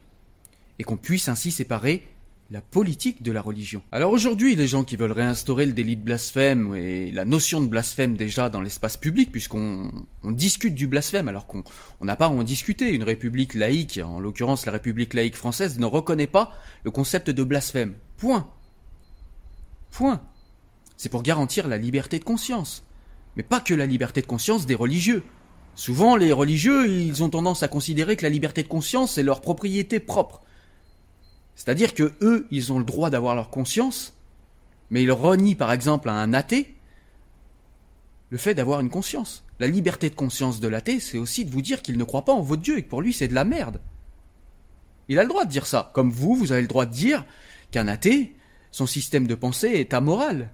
et 0.78 0.84
qu'on 0.84 0.96
puisse 0.96 1.28
ainsi 1.28 1.50
séparer 1.50 2.06
la 2.54 2.60
politique 2.60 3.20
de 3.20 3.32
la 3.32 3.42
religion. 3.42 3.82
Alors 3.90 4.12
aujourd'hui, 4.12 4.54
les 4.54 4.68
gens 4.68 4.84
qui 4.84 4.94
veulent 4.94 5.10
réinstaurer 5.10 5.66
le 5.66 5.72
délit 5.72 5.96
de 5.96 6.04
blasphème 6.04 6.76
et 6.76 7.10
la 7.10 7.24
notion 7.24 7.60
de 7.60 7.66
blasphème 7.66 8.16
déjà 8.16 8.48
dans 8.48 8.60
l'espace 8.60 8.96
public, 8.96 9.32
puisqu'on 9.32 9.90
discute 10.22 10.76
du 10.76 10.86
blasphème 10.86 11.26
alors 11.26 11.48
qu'on 11.48 11.64
n'a 12.00 12.14
pas 12.14 12.26
à 12.26 12.28
en 12.28 12.44
discuter, 12.44 12.90
une 12.90 13.02
république 13.02 13.54
laïque, 13.54 13.98
en 14.04 14.20
l'occurrence 14.20 14.66
la 14.66 14.72
république 14.72 15.14
laïque 15.14 15.34
française, 15.34 15.80
ne 15.80 15.84
reconnaît 15.84 16.28
pas 16.28 16.52
le 16.84 16.92
concept 16.92 17.28
de 17.28 17.42
blasphème. 17.42 17.94
Point. 18.18 18.46
Point. 19.90 20.22
C'est 20.96 21.08
pour 21.08 21.24
garantir 21.24 21.66
la 21.66 21.76
liberté 21.76 22.20
de 22.20 22.24
conscience. 22.24 22.84
Mais 23.34 23.42
pas 23.42 23.58
que 23.58 23.74
la 23.74 23.86
liberté 23.86 24.20
de 24.20 24.26
conscience 24.26 24.64
des 24.64 24.76
religieux. 24.76 25.24
Souvent, 25.74 26.14
les 26.14 26.32
religieux, 26.32 26.88
ils 26.88 27.24
ont 27.24 27.30
tendance 27.30 27.64
à 27.64 27.68
considérer 27.68 28.14
que 28.14 28.22
la 28.22 28.30
liberté 28.30 28.62
de 28.62 28.68
conscience 28.68 29.18
est 29.18 29.24
leur 29.24 29.40
propriété 29.40 29.98
propre. 29.98 30.43
C'est-à-dire 31.56 31.94
que 31.94 32.12
eux, 32.20 32.46
ils 32.50 32.72
ont 32.72 32.78
le 32.78 32.84
droit 32.84 33.10
d'avoir 33.10 33.34
leur 33.34 33.50
conscience, 33.50 34.14
mais 34.90 35.02
ils 35.02 35.12
renient 35.12 35.54
par 35.54 35.72
exemple 35.72 36.08
à 36.08 36.14
un 36.14 36.32
athée 36.32 36.74
le 38.30 38.38
fait 38.38 38.54
d'avoir 38.54 38.80
une 38.80 38.90
conscience. 38.90 39.44
La 39.60 39.68
liberté 39.68 40.10
de 40.10 40.14
conscience 40.14 40.58
de 40.58 40.66
l'athée, 40.66 40.98
c'est 40.98 41.18
aussi 41.18 41.44
de 41.44 41.50
vous 41.50 41.62
dire 41.62 41.82
qu'il 41.82 41.96
ne 41.96 42.04
croit 42.04 42.24
pas 42.24 42.32
en 42.32 42.40
votre 42.40 42.62
Dieu 42.62 42.78
et 42.78 42.82
que 42.82 42.88
pour 42.88 43.02
lui 43.02 43.12
c'est 43.12 43.28
de 43.28 43.34
la 43.34 43.44
merde. 43.44 43.80
Il 45.08 45.18
a 45.18 45.22
le 45.22 45.28
droit 45.28 45.44
de 45.44 45.50
dire 45.50 45.66
ça. 45.66 45.90
Comme 45.94 46.10
vous, 46.10 46.34
vous 46.34 46.50
avez 46.50 46.62
le 46.62 46.68
droit 46.68 46.86
de 46.86 46.92
dire 46.92 47.24
qu'un 47.70 47.88
athée, 47.88 48.34
son 48.70 48.86
système 48.86 49.26
de 49.26 49.34
pensée 49.34 49.68
est 49.68 49.94
amoral. 49.94 50.50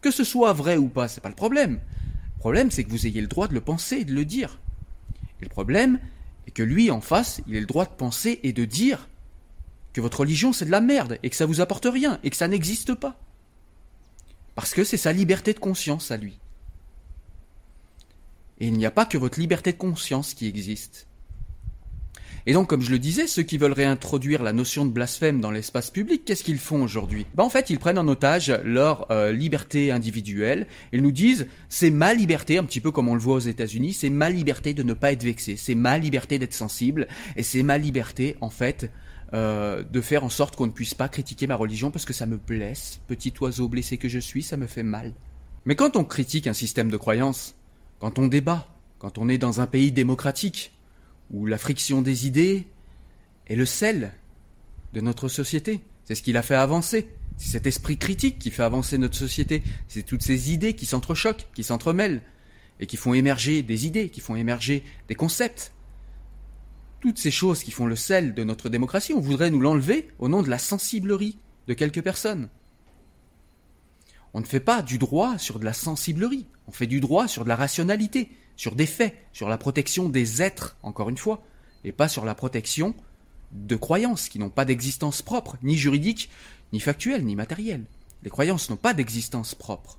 Que 0.00 0.10
ce 0.10 0.24
soit 0.24 0.54
vrai 0.54 0.78
ou 0.78 0.88
pas, 0.88 1.08
c'est 1.08 1.20
pas 1.20 1.28
le 1.28 1.34
problème. 1.34 1.80
Le 2.36 2.40
problème, 2.40 2.70
c'est 2.70 2.84
que 2.84 2.90
vous 2.90 3.06
ayez 3.06 3.20
le 3.20 3.26
droit 3.26 3.48
de 3.48 3.54
le 3.54 3.60
penser 3.60 3.96
et 3.98 4.04
de 4.04 4.14
le 4.14 4.24
dire. 4.24 4.58
Et 5.40 5.44
le 5.44 5.50
problème 5.50 5.98
est 6.46 6.52
que 6.52 6.62
lui, 6.62 6.90
en 6.90 7.02
face, 7.02 7.42
il 7.46 7.56
ait 7.56 7.60
le 7.60 7.66
droit 7.66 7.84
de 7.84 7.90
penser 7.90 8.40
et 8.42 8.54
de 8.54 8.64
dire 8.64 9.09
que 9.92 10.00
votre 10.00 10.20
religion 10.20 10.52
c'est 10.52 10.66
de 10.66 10.70
la 10.70 10.80
merde 10.80 11.18
et 11.22 11.30
que 11.30 11.36
ça 11.36 11.46
vous 11.46 11.60
apporte 11.60 11.86
rien 11.90 12.18
et 12.22 12.30
que 12.30 12.36
ça 12.36 12.48
n'existe 12.48 12.94
pas. 12.94 13.18
Parce 14.54 14.74
que 14.74 14.84
c'est 14.84 14.96
sa 14.96 15.12
liberté 15.12 15.52
de 15.52 15.58
conscience 15.58 16.10
à 16.10 16.16
lui. 16.16 16.38
Et 18.58 18.66
il 18.66 18.74
n'y 18.74 18.86
a 18.86 18.90
pas 18.90 19.06
que 19.06 19.18
votre 19.18 19.40
liberté 19.40 19.72
de 19.72 19.78
conscience 19.78 20.34
qui 20.34 20.46
existe. 20.46 21.06
Et 22.46 22.52
donc, 22.52 22.68
comme 22.68 22.80
je 22.80 22.90
le 22.90 22.98
disais, 22.98 23.26
ceux 23.26 23.42
qui 23.42 23.58
veulent 23.58 23.72
réintroduire 23.72 24.42
la 24.42 24.52
notion 24.52 24.86
de 24.86 24.90
blasphème 24.90 25.40
dans 25.40 25.50
l'espace 25.50 25.90
public, 25.90 26.24
qu'est-ce 26.24 26.42
qu'ils 26.42 26.58
font 26.58 26.82
aujourd'hui? 26.82 27.26
Ben, 27.34 27.44
En 27.44 27.50
fait, 27.50 27.68
ils 27.70 27.78
prennent 27.78 27.98
en 27.98 28.08
otage 28.08 28.50
leur 28.64 29.10
euh, 29.10 29.30
liberté 29.30 29.90
individuelle. 29.90 30.66
Ils 30.92 31.02
nous 31.02 31.12
disent, 31.12 31.46
c'est 31.68 31.90
ma 31.90 32.14
liberté, 32.14 32.58
un 32.58 32.64
petit 32.64 32.80
peu 32.80 32.90
comme 32.90 33.08
on 33.08 33.14
le 33.14 33.20
voit 33.20 33.36
aux 33.36 33.40
États-Unis, 33.40 33.92
c'est 33.92 34.10
ma 34.10 34.30
liberté 34.30 34.72
de 34.72 34.82
ne 34.82 34.94
pas 34.94 35.12
être 35.12 35.22
vexé, 35.22 35.56
c'est 35.56 35.74
ma 35.74 35.98
liberté 35.98 36.38
d'être 36.38 36.54
sensible, 36.54 37.08
et 37.36 37.42
c'est 37.42 37.62
ma 37.62 37.76
liberté, 37.76 38.36
en 38.40 38.50
fait, 38.50 38.90
euh, 39.32 39.84
de 39.84 40.00
faire 40.00 40.24
en 40.24 40.28
sorte 40.28 40.56
qu'on 40.56 40.66
ne 40.66 40.72
puisse 40.72 40.94
pas 40.94 41.08
critiquer 41.08 41.46
ma 41.46 41.54
religion 41.54 41.90
parce 41.90 42.04
que 42.04 42.12
ça 42.12 42.26
me 42.26 42.36
blesse, 42.36 43.00
petit 43.06 43.32
oiseau 43.40 43.68
blessé 43.68 43.96
que 43.96 44.08
je 44.08 44.18
suis, 44.18 44.42
ça 44.42 44.56
me 44.56 44.66
fait 44.66 44.82
mal. 44.82 45.12
Mais 45.64 45.76
quand 45.76 45.96
on 45.96 46.04
critique 46.04 46.46
un 46.46 46.52
système 46.52 46.90
de 46.90 46.96
croyance, 46.96 47.54
quand 48.00 48.18
on 48.18 48.26
débat, 48.26 48.66
quand 48.98 49.18
on 49.18 49.28
est 49.28 49.38
dans 49.38 49.60
un 49.60 49.66
pays 49.66 49.92
démocratique, 49.92 50.72
où 51.30 51.46
la 51.46 51.58
friction 51.58 52.02
des 52.02 52.26
idées 52.26 52.66
est 53.46 53.56
le 53.56 53.66
sel 53.66 54.12
de 54.94 55.00
notre 55.00 55.28
société, 55.28 55.80
c'est 56.04 56.14
ce 56.14 56.22
qui 56.22 56.32
l'a 56.32 56.42
fait 56.42 56.56
avancer, 56.56 57.08
c'est 57.36 57.52
cet 57.52 57.66
esprit 57.66 57.98
critique 57.98 58.38
qui 58.38 58.50
fait 58.50 58.64
avancer 58.64 58.98
notre 58.98 59.16
société, 59.16 59.62
c'est 59.86 60.02
toutes 60.02 60.22
ces 60.22 60.52
idées 60.52 60.74
qui 60.74 60.86
s'entrechoquent, 60.86 61.46
qui 61.54 61.62
s'entremêlent, 61.62 62.22
et 62.80 62.86
qui 62.86 62.96
font 62.96 63.14
émerger 63.14 63.62
des 63.62 63.86
idées, 63.86 64.08
qui 64.08 64.20
font 64.20 64.34
émerger 64.34 64.82
des 65.08 65.14
concepts, 65.14 65.72
toutes 67.00 67.18
ces 67.18 67.30
choses 67.30 67.62
qui 67.62 67.70
font 67.70 67.86
le 67.86 67.96
sel 67.96 68.34
de 68.34 68.44
notre 68.44 68.68
démocratie, 68.68 69.14
on 69.14 69.20
voudrait 69.20 69.50
nous 69.50 69.60
l'enlever 69.60 70.08
au 70.18 70.28
nom 70.28 70.42
de 70.42 70.50
la 70.50 70.58
sensiblerie 70.58 71.38
de 71.66 71.74
quelques 71.74 72.02
personnes. 72.02 72.48
On 74.32 74.40
ne 74.40 74.46
fait 74.46 74.60
pas 74.60 74.82
du 74.82 74.98
droit 74.98 75.38
sur 75.38 75.58
de 75.58 75.64
la 75.64 75.72
sensiblerie, 75.72 76.46
on 76.68 76.72
fait 76.72 76.86
du 76.86 77.00
droit 77.00 77.26
sur 77.26 77.44
de 77.44 77.48
la 77.48 77.56
rationalité, 77.56 78.30
sur 78.56 78.76
des 78.76 78.86
faits, 78.86 79.16
sur 79.32 79.48
la 79.48 79.58
protection 79.58 80.08
des 80.08 80.42
êtres, 80.42 80.76
encore 80.82 81.08
une 81.08 81.16
fois, 81.16 81.42
et 81.82 81.92
pas 81.92 82.08
sur 82.08 82.24
la 82.24 82.34
protection 82.34 82.94
de 83.52 83.74
croyances 83.74 84.28
qui 84.28 84.38
n'ont 84.38 84.50
pas 84.50 84.64
d'existence 84.64 85.22
propre, 85.22 85.56
ni 85.62 85.76
juridique, 85.76 86.30
ni 86.72 86.78
factuelle, 86.78 87.24
ni 87.24 87.34
matérielle. 87.34 87.84
Les 88.22 88.30
croyances 88.30 88.70
n'ont 88.70 88.76
pas 88.76 88.94
d'existence 88.94 89.54
propre. 89.54 89.98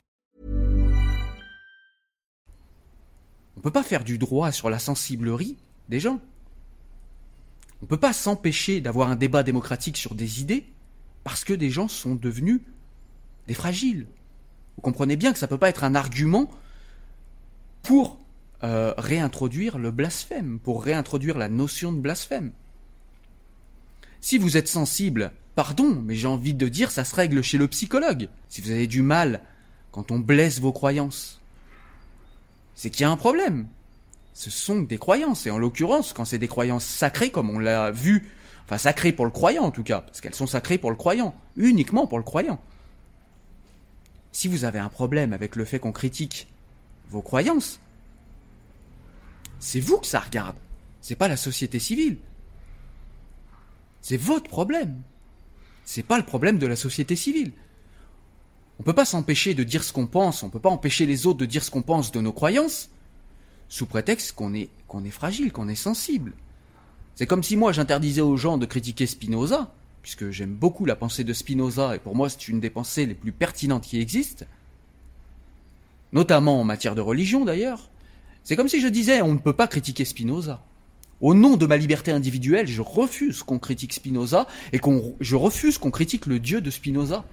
On 3.61 3.63
peut 3.63 3.69
pas 3.69 3.83
faire 3.83 4.03
du 4.03 4.17
droit 4.17 4.51
sur 4.51 4.71
la 4.71 4.79
sensiblerie 4.79 5.55
des 5.87 5.99
gens. 5.99 6.19
On 7.83 7.85
peut 7.85 7.99
pas 7.99 8.11
s'empêcher 8.11 8.81
d'avoir 8.81 9.11
un 9.11 9.15
débat 9.15 9.43
démocratique 9.43 9.97
sur 9.97 10.15
des 10.15 10.41
idées 10.41 10.65
parce 11.23 11.43
que 11.43 11.53
des 11.53 11.69
gens 11.69 11.87
sont 11.87 12.15
devenus 12.15 12.61
des 13.45 13.53
fragiles. 13.53 14.07
Vous 14.75 14.81
comprenez 14.81 15.15
bien 15.15 15.31
que 15.31 15.37
ça 15.37 15.47
peut 15.47 15.59
pas 15.59 15.69
être 15.69 15.83
un 15.83 15.93
argument 15.93 16.49
pour 17.83 18.19
euh, 18.63 18.95
réintroduire 18.97 19.77
le 19.77 19.91
blasphème, 19.91 20.57
pour 20.57 20.83
réintroduire 20.83 21.37
la 21.37 21.47
notion 21.47 21.93
de 21.93 21.99
blasphème. 21.99 22.53
Si 24.21 24.39
vous 24.39 24.57
êtes 24.57 24.69
sensible, 24.69 25.33
pardon, 25.53 26.01
mais 26.03 26.15
j'ai 26.15 26.27
envie 26.27 26.55
de 26.55 26.67
dire, 26.67 26.89
ça 26.89 27.03
se 27.03 27.15
règle 27.15 27.43
chez 27.43 27.59
le 27.59 27.67
psychologue. 27.67 28.27
Si 28.49 28.59
vous 28.59 28.71
avez 28.71 28.87
du 28.87 29.03
mal 29.03 29.41
quand 29.91 30.09
on 30.09 30.17
blesse 30.17 30.59
vos 30.59 30.73
croyances, 30.73 31.40
c'est 32.81 32.89
qu'il 32.89 33.01
y 33.01 33.03
a 33.03 33.11
un 33.11 33.15
problème. 33.15 33.67
Ce 34.33 34.49
sont 34.49 34.81
des 34.81 34.97
croyances, 34.97 35.45
et 35.45 35.51
en 35.51 35.59
l'occurrence, 35.59 36.13
quand 36.13 36.25
c'est 36.25 36.39
des 36.39 36.47
croyances 36.47 36.83
sacrées, 36.83 37.29
comme 37.29 37.51
on 37.51 37.59
l'a 37.59 37.91
vu, 37.91 38.27
enfin 38.65 38.79
sacrées 38.79 39.11
pour 39.11 39.25
le 39.25 39.29
croyant 39.29 39.65
en 39.65 39.69
tout 39.69 39.83
cas, 39.83 40.01
parce 40.01 40.19
qu'elles 40.19 40.33
sont 40.33 40.47
sacrées 40.47 40.79
pour 40.79 40.89
le 40.89 40.95
croyant, 40.95 41.35
uniquement 41.55 42.07
pour 42.07 42.17
le 42.17 42.23
croyant. 42.23 42.59
Si 44.31 44.47
vous 44.47 44.65
avez 44.65 44.79
un 44.79 44.89
problème 44.89 45.31
avec 45.31 45.55
le 45.55 45.63
fait 45.63 45.77
qu'on 45.77 45.91
critique 45.91 46.47
vos 47.11 47.21
croyances, 47.21 47.79
c'est 49.59 49.79
vous 49.79 49.99
que 49.99 50.07
ça 50.07 50.19
regarde. 50.19 50.55
C'est 51.01 51.13
pas 51.13 51.27
la 51.27 51.37
société 51.37 51.77
civile. 51.77 52.17
C'est 54.01 54.17
votre 54.17 54.49
problème. 54.49 55.03
C'est 55.85 56.01
pas 56.01 56.17
le 56.17 56.25
problème 56.25 56.57
de 56.57 56.65
la 56.65 56.75
société 56.75 57.15
civile. 57.15 57.51
On 58.81 58.83
peut 58.83 58.93
pas 58.93 59.05
s'empêcher 59.05 59.53
de 59.53 59.63
dire 59.63 59.83
ce 59.83 59.93
qu'on 59.93 60.07
pense, 60.07 60.41
on 60.41 60.49
peut 60.49 60.59
pas 60.59 60.71
empêcher 60.71 61.05
les 61.05 61.27
autres 61.27 61.37
de 61.37 61.45
dire 61.45 61.63
ce 61.63 61.69
qu'on 61.69 61.83
pense 61.83 62.11
de 62.11 62.19
nos 62.19 62.33
croyances, 62.33 62.89
sous 63.69 63.85
prétexte 63.85 64.31
qu'on 64.31 64.55
est, 64.55 64.69
fragile, 65.11 65.51
qu'on 65.51 65.67
est 65.67 65.75
sensible. 65.75 66.33
C'est 67.13 67.27
comme 67.27 67.43
si 67.43 67.57
moi 67.57 67.73
j'interdisais 67.73 68.21
aux 68.21 68.37
gens 68.37 68.57
de 68.57 68.65
critiquer 68.65 69.05
Spinoza, 69.05 69.71
puisque 70.01 70.31
j'aime 70.31 70.55
beaucoup 70.55 70.85
la 70.85 70.95
pensée 70.95 71.23
de 71.23 71.31
Spinoza, 71.31 71.95
et 71.95 71.99
pour 71.99 72.15
moi 72.15 72.27
c'est 72.27 72.47
une 72.47 72.59
des 72.59 72.71
pensées 72.71 73.05
les 73.05 73.13
plus 73.13 73.31
pertinentes 73.31 73.83
qui 73.83 74.01
existent, 74.01 74.45
notamment 76.11 76.59
en 76.59 76.63
matière 76.63 76.95
de 76.95 77.01
religion 77.01 77.45
d'ailleurs, 77.45 77.91
c'est 78.43 78.55
comme 78.55 78.67
si 78.67 78.81
je 78.81 78.87
disais 78.87 79.21
on 79.21 79.33
ne 79.35 79.39
peut 79.39 79.53
pas 79.53 79.67
critiquer 79.67 80.05
Spinoza. 80.05 80.65
Au 81.19 81.35
nom 81.35 81.55
de 81.55 81.67
ma 81.67 81.77
liberté 81.77 82.11
individuelle, 82.11 82.65
je 82.65 82.81
refuse 82.81 83.43
qu'on 83.43 83.59
critique 83.59 83.93
Spinoza 83.93 84.47
et 84.73 84.81
je 85.19 85.35
refuse 85.35 85.77
qu'on 85.77 85.91
critique 85.91 86.25
le 86.25 86.39
Dieu 86.39 86.61
de 86.61 86.71
Spinoza. 86.71 87.25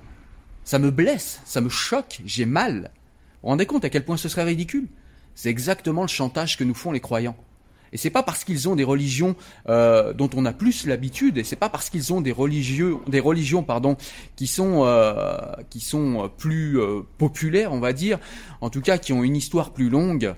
Ça 0.68 0.78
me 0.78 0.90
blesse, 0.90 1.40
ça 1.46 1.62
me 1.62 1.70
choque, 1.70 2.20
j'ai 2.26 2.44
mal. 2.44 2.90
Vous 2.92 3.44
vous 3.44 3.48
rendez 3.48 3.64
compte 3.64 3.86
à 3.86 3.88
quel 3.88 4.04
point 4.04 4.18
ce 4.18 4.28
serait 4.28 4.44
ridicule? 4.44 4.86
C'est 5.34 5.48
exactement 5.48 6.02
le 6.02 6.08
chantage 6.08 6.58
que 6.58 6.64
nous 6.64 6.74
font 6.74 6.92
les 6.92 7.00
croyants. 7.00 7.38
Et 7.90 7.96
c'est 7.96 8.10
pas 8.10 8.22
parce 8.22 8.44
qu'ils 8.44 8.68
ont 8.68 8.76
des 8.76 8.84
religions 8.84 9.34
euh, 9.70 10.12
dont 10.12 10.28
on 10.36 10.44
a 10.44 10.52
plus 10.52 10.84
l'habitude, 10.84 11.38
et 11.38 11.44
c'est 11.44 11.56
pas 11.56 11.70
parce 11.70 11.88
qu'ils 11.88 12.12
ont 12.12 12.20
des 12.20 12.32
religieux, 12.32 12.98
des 13.06 13.18
religions 13.18 13.62
pardon, 13.62 13.96
qui 14.36 14.46
sont 14.46 14.84
euh, 14.84 15.38
qui 15.70 15.80
sont 15.80 16.30
plus 16.36 16.78
euh, 16.78 17.00
populaires, 17.16 17.72
on 17.72 17.80
va 17.80 17.94
dire, 17.94 18.18
en 18.60 18.68
tout 18.68 18.82
cas 18.82 18.98
qui 18.98 19.14
ont 19.14 19.24
une 19.24 19.36
histoire 19.36 19.70
plus 19.70 19.88
longue, 19.88 20.34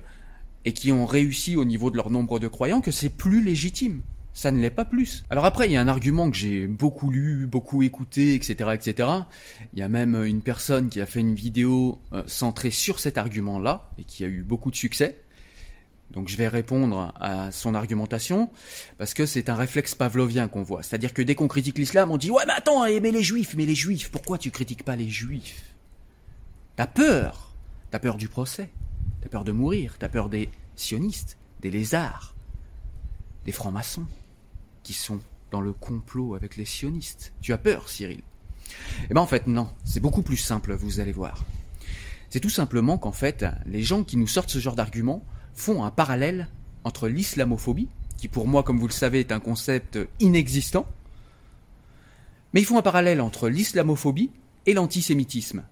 et 0.64 0.72
qui 0.72 0.92
ont 0.92 1.06
réussi 1.06 1.56
au 1.56 1.64
niveau 1.64 1.90
de 1.90 1.96
leur 1.96 2.08
nombre 2.08 2.38
de 2.38 2.46
croyants 2.46 2.80
que 2.80 2.92
c'est 2.92 3.08
plus 3.08 3.42
légitime. 3.42 4.00
Ça 4.32 4.50
ne 4.52 4.60
l'est 4.60 4.70
pas 4.70 4.84
plus. 4.84 5.24
Alors 5.28 5.44
après, 5.44 5.66
il 5.68 5.72
y 5.72 5.76
a 5.76 5.80
un 5.80 5.88
argument 5.88 6.30
que 6.30 6.36
j'ai 6.36 6.66
beaucoup 6.66 7.10
lu, 7.10 7.46
beaucoup 7.46 7.82
écouté, 7.82 8.34
etc., 8.34 8.70
etc. 8.72 9.08
Il 9.72 9.78
y 9.78 9.82
a 9.82 9.88
même 9.88 10.14
une 10.24 10.40
personne 10.40 10.88
qui 10.88 11.00
a 11.00 11.06
fait 11.06 11.20
une 11.20 11.34
vidéo 11.34 12.00
euh, 12.12 12.22
centrée 12.26 12.70
sur 12.70 13.00
cet 13.00 13.18
argument-là 13.18 13.90
et 13.98 14.04
qui 14.04 14.24
a 14.24 14.28
eu 14.28 14.42
beaucoup 14.42 14.70
de 14.70 14.76
succès. 14.76 15.20
Donc 16.12 16.28
je 16.28 16.36
vais 16.36 16.48
répondre 16.48 17.12
à 17.20 17.52
son 17.52 17.74
argumentation 17.74 18.50
parce 18.98 19.14
que 19.14 19.26
c'est 19.26 19.48
un 19.48 19.54
réflexe 19.54 19.94
pavlovien 19.94 20.48
qu'on 20.48 20.62
voit. 20.62 20.82
C'est-à-dire 20.82 21.12
que 21.12 21.22
dès 21.22 21.34
qu'on 21.34 21.48
critique 21.48 21.78
l'islam, 21.78 22.10
on 22.10 22.16
dit 22.16 22.30
ouais 22.30 22.42
mais 22.46 22.52
attends, 22.52 22.84
mais 22.84 23.12
les 23.12 23.22
juifs, 23.22 23.54
mais 23.56 23.66
les 23.66 23.76
juifs, 23.76 24.10
pourquoi 24.10 24.38
tu 24.38 24.50
critiques 24.50 24.84
pas 24.84 24.96
les 24.96 25.08
juifs? 25.08 25.74
T'as 26.74 26.88
peur, 26.88 27.52
t'as 27.90 28.00
peur 28.00 28.16
du 28.16 28.28
procès. 28.28 28.70
T'as 29.20 29.28
peur 29.28 29.44
de 29.44 29.52
mourir, 29.52 29.96
t'as 29.98 30.08
peur 30.08 30.28
des 30.28 30.48
sionistes, 30.76 31.36
des 31.60 31.70
lézards, 31.70 32.34
des 33.44 33.52
francs-maçons 33.52 34.06
qui 34.82 34.92
sont 34.92 35.20
dans 35.50 35.60
le 35.60 35.72
complot 35.72 36.34
avec 36.34 36.56
les 36.56 36.64
sionistes. 36.64 37.32
Tu 37.40 37.52
as 37.52 37.58
peur, 37.58 37.88
Cyril 37.88 38.22
Eh 39.10 39.14
ben 39.14 39.20
en 39.20 39.26
fait 39.26 39.46
non, 39.46 39.68
c'est 39.84 40.00
beaucoup 40.00 40.22
plus 40.22 40.36
simple, 40.36 40.74
vous 40.74 41.00
allez 41.00 41.12
voir. 41.12 41.44
C'est 42.30 42.40
tout 42.40 42.50
simplement 42.50 42.96
qu'en 42.96 43.12
fait, 43.12 43.44
les 43.66 43.82
gens 43.82 44.04
qui 44.04 44.16
nous 44.16 44.28
sortent 44.28 44.50
ce 44.50 44.60
genre 44.60 44.76
d'arguments 44.76 45.24
font 45.54 45.84
un 45.84 45.90
parallèle 45.90 46.48
entre 46.84 47.08
l'islamophobie, 47.08 47.88
qui 48.16 48.28
pour 48.28 48.46
moi, 48.46 48.62
comme 48.62 48.78
vous 48.78 48.86
le 48.86 48.92
savez, 48.92 49.20
est 49.20 49.32
un 49.32 49.40
concept 49.40 49.98
inexistant, 50.20 50.86
mais 52.52 52.60
ils 52.60 52.66
font 52.66 52.78
un 52.78 52.82
parallèle 52.82 53.20
entre 53.20 53.48
l'islamophobie 53.48 54.30
et 54.66 54.74
l'antisémitisme, 54.74 55.64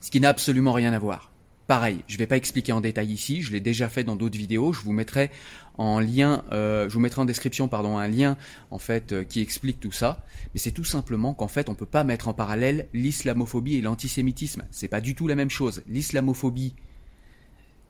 ce 0.00 0.10
qui 0.10 0.20
n'a 0.20 0.28
absolument 0.28 0.72
rien 0.72 0.92
à 0.92 0.98
voir. 0.98 1.30
Pareil, 1.66 2.04
je 2.06 2.14
ne 2.14 2.18
vais 2.18 2.28
pas 2.28 2.36
expliquer 2.36 2.70
en 2.70 2.80
détail 2.80 3.10
ici, 3.12 3.42
je 3.42 3.50
l'ai 3.50 3.60
déjà 3.60 3.88
fait 3.88 4.04
dans 4.04 4.14
d'autres 4.14 4.38
vidéos, 4.38 4.72
je 4.72 4.80
vous 4.82 4.92
mettrai 4.92 5.32
en 5.78 5.98
lien, 5.98 6.44
euh, 6.52 6.88
je 6.88 6.94
vous 6.94 7.00
mettrai 7.00 7.20
en 7.20 7.24
description 7.24 7.66
pardon 7.66 7.98
un 7.98 8.06
lien 8.06 8.36
en 8.70 8.78
fait 8.78 9.12
euh, 9.12 9.24
qui 9.24 9.40
explique 9.40 9.80
tout 9.80 9.90
ça. 9.90 10.24
Mais 10.54 10.60
c'est 10.60 10.70
tout 10.70 10.84
simplement 10.84 11.34
qu'en 11.34 11.48
fait 11.48 11.68
on 11.68 11.74
peut 11.74 11.84
pas 11.84 12.04
mettre 12.04 12.28
en 12.28 12.34
parallèle 12.34 12.86
l'islamophobie 12.94 13.74
et 13.74 13.80
l'antisémitisme. 13.80 14.62
C'est 14.70 14.86
pas 14.86 15.00
du 15.00 15.16
tout 15.16 15.26
la 15.26 15.34
même 15.34 15.50
chose. 15.50 15.82
L'islamophobie, 15.88 16.76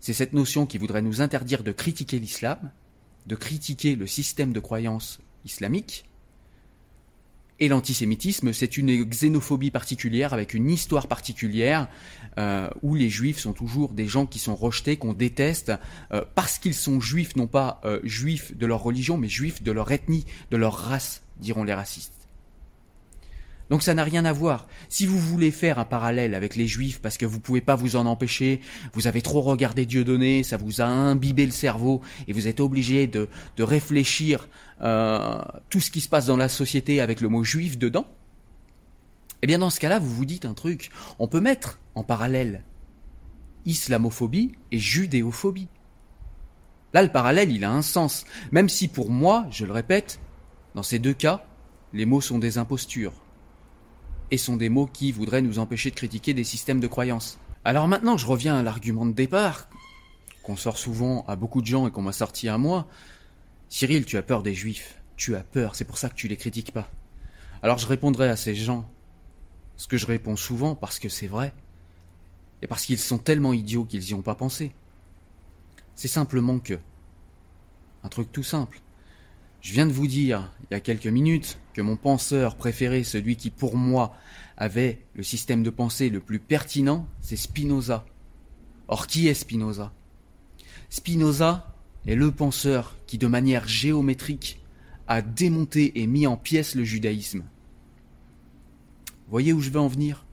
c'est 0.00 0.14
cette 0.14 0.32
notion 0.32 0.64
qui 0.64 0.78
voudrait 0.78 1.02
nous 1.02 1.20
interdire 1.20 1.62
de 1.62 1.72
critiquer 1.72 2.18
l'islam, 2.18 2.70
de 3.26 3.36
critiquer 3.36 3.94
le 3.94 4.06
système 4.06 4.54
de 4.54 4.60
croyance 4.60 5.18
islamique, 5.44 6.06
et 7.58 7.68
l'antisémitisme, 7.68 8.52
c'est 8.52 8.76
une 8.76 9.04
xénophobie 9.04 9.70
particulière 9.70 10.34
avec 10.34 10.52
une 10.52 10.68
histoire 10.70 11.06
particulière 11.06 11.88
euh, 12.38 12.68
où 12.82 12.94
les 12.94 13.08
juifs 13.08 13.38
sont 13.38 13.54
toujours 13.54 13.92
des 13.92 14.06
gens 14.06 14.26
qui 14.26 14.38
sont 14.38 14.54
rejetés, 14.54 14.96
qu'on 14.98 15.14
déteste 15.14 15.72
euh, 16.12 16.22
parce 16.34 16.58
qu'ils 16.58 16.74
sont 16.74 17.00
juifs, 17.00 17.34
non 17.36 17.46
pas 17.46 17.80
euh, 17.84 18.00
juifs 18.04 18.56
de 18.56 18.66
leur 18.66 18.82
religion, 18.82 19.16
mais 19.16 19.28
juifs 19.28 19.62
de 19.62 19.72
leur 19.72 19.90
ethnie, 19.90 20.26
de 20.50 20.58
leur 20.58 20.74
race, 20.74 21.22
diront 21.38 21.64
les 21.64 21.74
racistes. 21.74 22.15
Donc 23.68 23.82
ça 23.82 23.94
n'a 23.94 24.04
rien 24.04 24.24
à 24.24 24.32
voir. 24.32 24.68
Si 24.88 25.06
vous 25.06 25.18
voulez 25.18 25.50
faire 25.50 25.78
un 25.78 25.84
parallèle 25.84 26.34
avec 26.34 26.54
les 26.54 26.66
juifs 26.66 27.00
parce 27.00 27.18
que 27.18 27.26
vous 27.26 27.40
pouvez 27.40 27.60
pas 27.60 27.74
vous 27.74 27.96
en 27.96 28.06
empêcher, 28.06 28.60
vous 28.92 29.06
avez 29.06 29.22
trop 29.22 29.40
regardé 29.40 29.86
Dieudonné, 29.86 30.42
ça 30.42 30.56
vous 30.56 30.80
a 30.80 30.84
imbibé 30.84 31.44
le 31.44 31.52
cerveau 31.52 32.00
et 32.28 32.32
vous 32.32 32.46
êtes 32.46 32.60
obligé 32.60 33.06
de, 33.06 33.28
de 33.56 33.62
réfléchir 33.62 34.48
euh, 34.82 35.40
tout 35.68 35.80
ce 35.80 35.90
qui 35.90 36.00
se 36.00 36.08
passe 36.08 36.26
dans 36.26 36.36
la 36.36 36.48
société 36.48 37.00
avec 37.00 37.20
le 37.20 37.28
mot 37.28 37.42
juif 37.42 37.76
dedans, 37.76 38.06
eh 39.42 39.46
bien 39.46 39.58
dans 39.58 39.70
ce 39.70 39.80
cas-là, 39.80 39.98
vous 39.98 40.14
vous 40.14 40.24
dites 40.24 40.44
un 40.44 40.54
truc. 40.54 40.90
On 41.18 41.26
peut 41.26 41.40
mettre 41.40 41.80
en 41.94 42.04
parallèle 42.04 42.62
islamophobie 43.64 44.52
et 44.70 44.78
judéophobie. 44.78 45.68
Là, 46.94 47.02
le 47.02 47.10
parallèle, 47.10 47.50
il 47.50 47.64
a 47.64 47.72
un 47.72 47.82
sens. 47.82 48.24
Même 48.52 48.68
si 48.68 48.86
pour 48.86 49.10
moi, 49.10 49.46
je 49.50 49.66
le 49.66 49.72
répète, 49.72 50.20
dans 50.76 50.84
ces 50.84 51.00
deux 51.00 51.12
cas, 51.12 51.44
les 51.92 52.06
mots 52.06 52.20
sont 52.20 52.38
des 52.38 52.58
impostures 52.58 53.12
et 54.30 54.38
sont 54.38 54.56
des 54.56 54.68
mots 54.68 54.86
qui 54.86 55.12
voudraient 55.12 55.42
nous 55.42 55.58
empêcher 55.58 55.90
de 55.90 55.94
critiquer 55.94 56.34
des 56.34 56.44
systèmes 56.44 56.80
de 56.80 56.86
croyances. 56.86 57.38
Alors 57.64 57.88
maintenant, 57.88 58.16
je 58.16 58.26
reviens 58.26 58.56
à 58.56 58.62
l'argument 58.62 59.06
de 59.06 59.12
départ, 59.12 59.68
qu'on 60.42 60.56
sort 60.56 60.78
souvent 60.78 61.24
à 61.26 61.36
beaucoup 61.36 61.60
de 61.60 61.66
gens 61.66 61.88
et 61.88 61.90
qu'on 61.90 62.02
m'a 62.02 62.12
sorti 62.12 62.48
à 62.48 62.58
moi. 62.58 62.86
Cyril, 63.68 64.04
tu 64.04 64.16
as 64.16 64.22
peur 64.22 64.42
des 64.42 64.54
juifs. 64.54 65.02
Tu 65.16 65.34
as 65.34 65.42
peur, 65.42 65.74
c'est 65.74 65.84
pour 65.84 65.98
ça 65.98 66.08
que 66.08 66.14
tu 66.14 66.28
les 66.28 66.36
critiques 66.36 66.72
pas. 66.72 66.88
Alors 67.62 67.78
je 67.78 67.86
répondrai 67.86 68.28
à 68.28 68.36
ces 68.36 68.54
gens 68.54 68.88
ce 69.76 69.88
que 69.88 69.96
je 69.96 70.06
réponds 70.06 70.36
souvent 70.36 70.74
parce 70.74 70.98
que 70.98 71.08
c'est 71.08 71.26
vrai. 71.26 71.52
Et 72.62 72.66
parce 72.66 72.84
qu'ils 72.84 72.98
sont 72.98 73.18
tellement 73.18 73.52
idiots 73.52 73.84
qu'ils 73.84 74.04
n'y 74.04 74.14
ont 74.14 74.22
pas 74.22 74.34
pensé. 74.34 74.72
C'est 75.94 76.08
simplement 76.08 76.58
que. 76.58 76.78
Un 78.04 78.08
truc 78.08 78.30
tout 78.30 78.42
simple. 78.42 78.80
Je 79.66 79.72
viens 79.72 79.86
de 79.86 79.92
vous 79.92 80.06
dire, 80.06 80.52
il 80.60 80.74
y 80.74 80.76
a 80.76 80.80
quelques 80.80 81.08
minutes, 81.08 81.58
que 81.74 81.82
mon 81.82 81.96
penseur 81.96 82.54
préféré, 82.54 83.02
celui 83.02 83.34
qui 83.34 83.50
pour 83.50 83.76
moi 83.76 84.14
avait 84.56 85.00
le 85.14 85.24
système 85.24 85.64
de 85.64 85.70
pensée 85.70 86.08
le 86.08 86.20
plus 86.20 86.38
pertinent, 86.38 87.08
c'est 87.20 87.34
Spinoza. 87.34 88.06
Or, 88.86 89.08
qui 89.08 89.26
est 89.26 89.34
Spinoza? 89.34 89.92
Spinoza 90.88 91.74
est 92.06 92.14
le 92.14 92.30
penseur 92.30 92.94
qui, 93.08 93.18
de 93.18 93.26
manière 93.26 93.66
géométrique, 93.66 94.60
a 95.08 95.20
démonté 95.20 96.00
et 96.00 96.06
mis 96.06 96.28
en 96.28 96.36
pièces 96.36 96.76
le 96.76 96.84
judaïsme. 96.84 97.42
Voyez 99.28 99.52
où 99.52 99.60
je 99.60 99.70
veux 99.70 99.80
en 99.80 99.88
venir? 99.88 100.25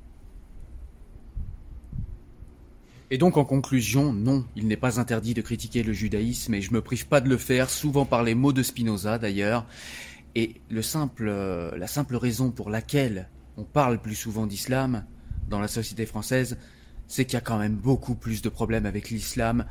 Et 3.11 3.17
donc 3.17 3.37
en 3.37 3.45
conclusion, 3.45 4.13
non, 4.13 4.45
il 4.55 4.67
n'est 4.67 4.77
pas 4.77 4.99
interdit 4.99 5.33
de 5.33 5.41
critiquer 5.41 5.83
le 5.83 5.93
judaïsme 5.93 6.53
et 6.53 6.61
je 6.61 6.73
me 6.73 6.81
prive 6.81 7.07
pas 7.07 7.21
de 7.21 7.29
le 7.29 7.37
faire, 7.37 7.69
souvent 7.69 8.05
par 8.05 8.23
les 8.23 8.35
mots 8.35 8.53
de 8.53 8.63
Spinoza 8.63 9.17
d'ailleurs. 9.17 9.65
Et 10.35 10.61
le 10.69 10.81
simple, 10.81 11.27
euh, 11.27 11.77
la 11.77 11.87
simple 11.87 12.15
raison 12.15 12.49
pour 12.49 12.69
laquelle 12.69 13.29
on 13.57 13.63
parle 13.63 13.99
plus 14.01 14.15
souvent 14.15 14.47
d'islam 14.47 15.05
dans 15.47 15.59
la 15.59 15.67
société 15.67 16.05
française, 16.05 16.57
c'est 17.07 17.25
qu'il 17.25 17.35
y 17.35 17.37
a 17.37 17.41
quand 17.41 17.59
même 17.59 17.75
beaucoup 17.75 18.15
plus 18.15 18.41
de 18.41 18.49
problèmes 18.49 18.85
avec 18.85 19.09
l'islam. 19.09 19.65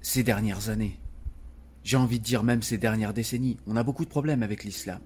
ces 0.00 0.22
dernières 0.22 0.68
années. 0.68 0.98
J'ai 1.82 1.96
envie 1.96 2.20
de 2.20 2.24
dire 2.24 2.44
même 2.44 2.62
ces 2.62 2.78
dernières 2.78 3.12
décennies. 3.12 3.56
On 3.66 3.76
a 3.76 3.82
beaucoup 3.82 4.04
de 4.04 4.10
problèmes 4.10 4.42
avec 4.42 4.62
l'islam. 4.62 5.00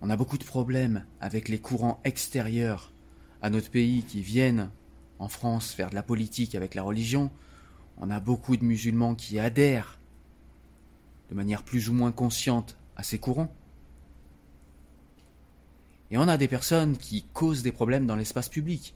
On 0.00 0.10
a 0.10 0.16
beaucoup 0.16 0.36
de 0.36 0.44
problèmes 0.44 1.04
avec 1.20 1.48
les 1.48 1.58
courants 1.58 2.00
extérieurs 2.04 2.92
à 3.40 3.50
notre 3.50 3.70
pays 3.70 4.02
qui 4.02 4.20
viennent 4.20 4.70
en 5.18 5.28
France 5.28 5.72
faire 5.72 5.90
de 5.90 5.94
la 5.94 6.02
politique 6.02 6.54
avec 6.54 6.74
la 6.74 6.82
religion. 6.82 7.30
On 7.98 8.10
a 8.10 8.20
beaucoup 8.20 8.56
de 8.56 8.64
musulmans 8.64 9.14
qui 9.14 9.38
adhèrent 9.38 9.98
de 11.30 11.34
manière 11.34 11.62
plus 11.62 11.88
ou 11.88 11.92
moins 11.92 12.12
consciente 12.12 12.76
à 12.96 13.02
ces 13.02 13.18
courants. 13.18 13.54
Et 16.10 16.18
on 16.18 16.28
a 16.28 16.36
des 16.36 16.48
personnes 16.48 16.96
qui 16.96 17.24
causent 17.32 17.62
des 17.62 17.72
problèmes 17.72 18.06
dans 18.06 18.16
l'espace 18.16 18.48
public, 18.48 18.94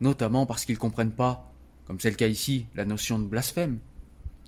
notamment 0.00 0.46
parce 0.46 0.64
qu'ils 0.64 0.76
ne 0.76 0.80
comprennent 0.80 1.12
pas, 1.12 1.52
comme 1.86 2.00
c'est 2.00 2.10
le 2.10 2.16
cas 2.16 2.26
ici, 2.26 2.66
la 2.74 2.84
notion 2.84 3.18
de 3.18 3.26
blasphème, 3.26 3.78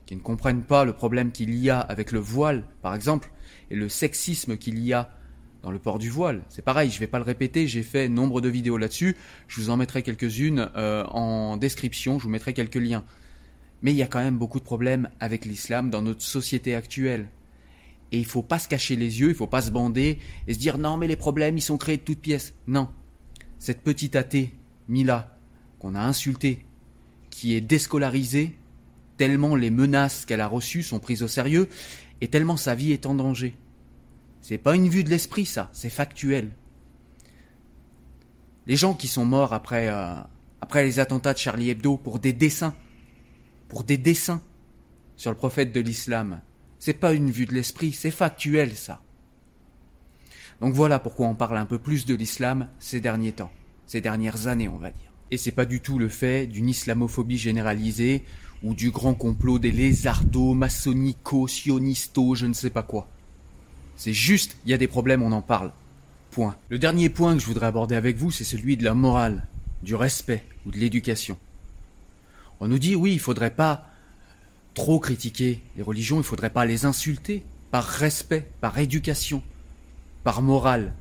qui 0.07 0.17
ne 0.17 0.21
comprennent 0.21 0.65
pas 0.65 0.85
le 0.85 0.93
problème 0.93 1.31
qu'il 1.31 1.55
y 1.55 1.71
a 1.71 1.79
avec 1.79 2.11
le 2.11 2.19
voile, 2.19 2.65
par 2.83 2.95
exemple, 2.95 3.31
et 3.71 3.77
le 3.77 3.89
sexisme 3.89 4.57
qu'il 4.57 4.79
y 4.81 4.93
a 4.93 5.11
dans 5.63 5.71
le 5.71 5.79
port 5.79 5.99
du 5.99 6.11
voile. 6.11 6.43
C'est 6.49 6.63
pareil, 6.63 6.91
je 6.91 6.97
ne 6.97 7.01
vais 7.01 7.07
pas 7.07 7.19
le 7.19 7.25
répéter, 7.25 7.67
j'ai 7.67 7.83
fait 7.83 8.09
nombre 8.09 8.41
de 8.41 8.49
vidéos 8.49 8.79
là-dessus, 8.79 9.17
je 9.49 9.61
vous 9.61 9.71
en 9.71 9.77
mettrai 9.77 10.03
quelques-unes 10.03 10.71
euh, 10.77 11.05
en 11.07 11.57
description, 11.57 12.19
je 12.19 12.25
vous 12.25 12.31
mettrai 12.31 12.55
quelques 12.55 12.77
liens. 12.77 13.05
Mais 13.83 13.93
il 13.93 13.97
y 13.97 14.03
a 14.03 14.07
quand 14.07 14.23
même 14.23 14.39
beaucoup 14.39 14.59
de 14.59 14.65
problèmes 14.65 15.09
avec 15.21 15.45
l'islam 15.45 15.91
dans 15.91 16.03
notre 16.03 16.23
société 16.23 16.75
actuelle. 16.75 17.29
Et 18.13 18.19
il 18.19 18.27
faut 18.27 18.43
pas 18.43 18.59
se 18.59 18.69
cacher 18.69 18.97
les 18.97 19.21
yeux, 19.21 19.29
il 19.29 19.35
faut 19.35 19.47
pas 19.47 19.63
se 19.63 19.71
bander 19.71 20.19
et 20.47 20.55
se 20.55 20.59
dire 20.59 20.79
non 20.79 20.97
mais 20.97 21.07
les 21.07 21.17
problèmes 21.17 21.57
ils 21.57 21.63
sont 21.63 21.79
créés 21.79 21.97
de 21.97 22.03
toutes 22.03 22.21
pièces. 22.21 22.55
Non. 22.67 22.89
Cette 23.59 23.83
petite 23.83 24.17
athée, 24.17 24.55
Mila, 24.89 25.39
qu'on 25.79 25.95
a 25.95 26.01
insultée, 26.01 26.65
qui 27.31 27.55
est 27.55 27.61
déscolarisée, 27.61 28.57
tellement 29.17 29.55
les 29.55 29.71
menaces 29.71 30.25
qu'elle 30.25 30.41
a 30.41 30.49
reçues 30.49 30.83
sont 30.83 30.99
prises 30.99 31.23
au 31.23 31.29
sérieux, 31.29 31.69
et 32.21 32.29
tellement 32.29 32.57
sa 32.57 32.75
vie 32.75 32.93
est 32.93 33.07
en 33.07 33.15
danger. 33.15 33.55
C'est 34.43 34.59
pas 34.59 34.75
une 34.75 34.89
vue 34.89 35.05
de 35.05 35.11
l'esprit 35.11 35.47
ça, 35.47 35.71
c'est 35.73 35.91
factuel. 35.91 36.51
Les 38.67 38.77
gens 38.77 38.95
qui 38.95 39.09
sont 39.09 39.25
morts 39.25 39.53
après, 39.53 39.89
euh, 39.89 40.15
après 40.61 40.85
les 40.85 40.99
attentats 40.99 41.33
de 41.33 41.39
Charlie 41.39 41.71
Hebdo 41.71 41.97
pour 41.97 42.19
des 42.19 42.33
dessins, 42.33 42.75
pour 43.69 43.85
des 43.85 43.99
dessins 43.99 44.43
sur 45.17 45.31
le 45.31 45.37
prophète 45.37 45.73
de 45.73 45.81
l'islam, 45.81 46.41
c'est 46.79 46.95
pas 46.95 47.13
une 47.13 47.31
vue 47.31 47.47
de 47.47 47.55
l'esprit, 47.55 47.93
c'est 47.93 48.11
factuel 48.11 48.75
ça. 48.75 49.03
Donc 50.61 50.75
voilà 50.75 50.99
pourquoi 50.99 51.27
on 51.27 51.35
parle 51.35 51.59
un 51.59 51.67
peu 51.67 51.79
plus 51.79 52.07
de 52.07 52.15
l'islam 52.15 52.69
ces 52.79 53.01
derniers 53.01 53.33
temps, 53.33 53.53
ces 53.87 54.01
dernières 54.01 54.47
années 54.47 54.69
on 54.69 54.79
va 54.79 54.91
dire. 54.91 55.13
Et 55.31 55.37
c'est 55.37 55.53
pas 55.53 55.65
du 55.65 55.81
tout 55.81 55.99
le 55.99 56.09
fait 56.09 56.47
d'une 56.47 56.69
islamophobie 56.69 57.39
généralisée 57.39 58.25
ou 58.63 58.75
du 58.75 58.91
grand 58.91 59.15
complot 59.15 59.59
des 59.59 59.73
lézardos, 59.73 60.55
maçonnico, 60.55 61.49
sionisto, 61.49 62.35
je 62.35 62.47
ne 62.47 62.53
sais 62.53 62.71
pas 62.71 62.83
quoi. 62.83 63.09
C'est 64.01 64.15
juste, 64.15 64.57
il 64.65 64.71
y 64.71 64.73
a 64.73 64.79
des 64.79 64.89
problèmes, 64.89 65.23
on 65.23 65.31
en 65.31 65.43
parle. 65.43 65.73
Point. 66.31 66.57
Le 66.71 66.79
dernier 66.79 67.11
point 67.11 67.35
que 67.35 67.43
je 67.43 67.45
voudrais 67.45 67.67
aborder 67.67 67.97
avec 67.97 68.17
vous, 68.17 68.31
c'est 68.31 68.45
celui 68.45 68.79
de 68.79 68.83
la 68.83 68.95
morale, 68.95 69.47
du 69.83 69.95
respect 69.95 70.43
ou 70.65 70.71
de 70.71 70.79
l'éducation. 70.79 71.37
On 72.61 72.69
nous 72.69 72.79
dit 72.79 72.95
oui, 72.95 73.13
il 73.13 73.21
faudrait 73.21 73.55
pas 73.55 73.91
trop 74.73 75.01
critiquer 75.01 75.61
les 75.77 75.83
religions, 75.83 76.17
il 76.17 76.21
ne 76.21 76.25
faudrait 76.25 76.49
pas 76.49 76.65
les 76.65 76.87
insulter 76.87 77.45
par 77.71 77.85
respect, 77.85 78.51
par 78.63 78.79
éducation, 78.79 79.43
par 80.25 80.41
morale. 80.41 80.95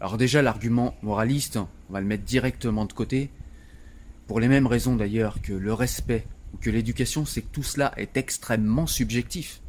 Alors 0.00 0.18
déjà 0.18 0.42
l'argument 0.42 0.94
moraliste, 1.00 1.56
on 1.56 1.94
va 1.94 2.02
le 2.02 2.06
mettre 2.06 2.24
directement 2.24 2.84
de 2.84 2.92
côté, 2.92 3.30
pour 4.26 4.38
les 4.38 4.48
mêmes 4.48 4.66
raisons 4.66 4.96
d'ailleurs 4.96 5.40
que 5.40 5.54
le 5.54 5.72
respect 5.72 6.26
ou 6.52 6.58
que 6.58 6.68
l'éducation, 6.68 7.24
c'est 7.24 7.40
que 7.40 7.52
tout 7.52 7.62
cela 7.62 7.94
est 7.96 8.18
extrêmement 8.18 8.86
subjectif. 8.86 9.62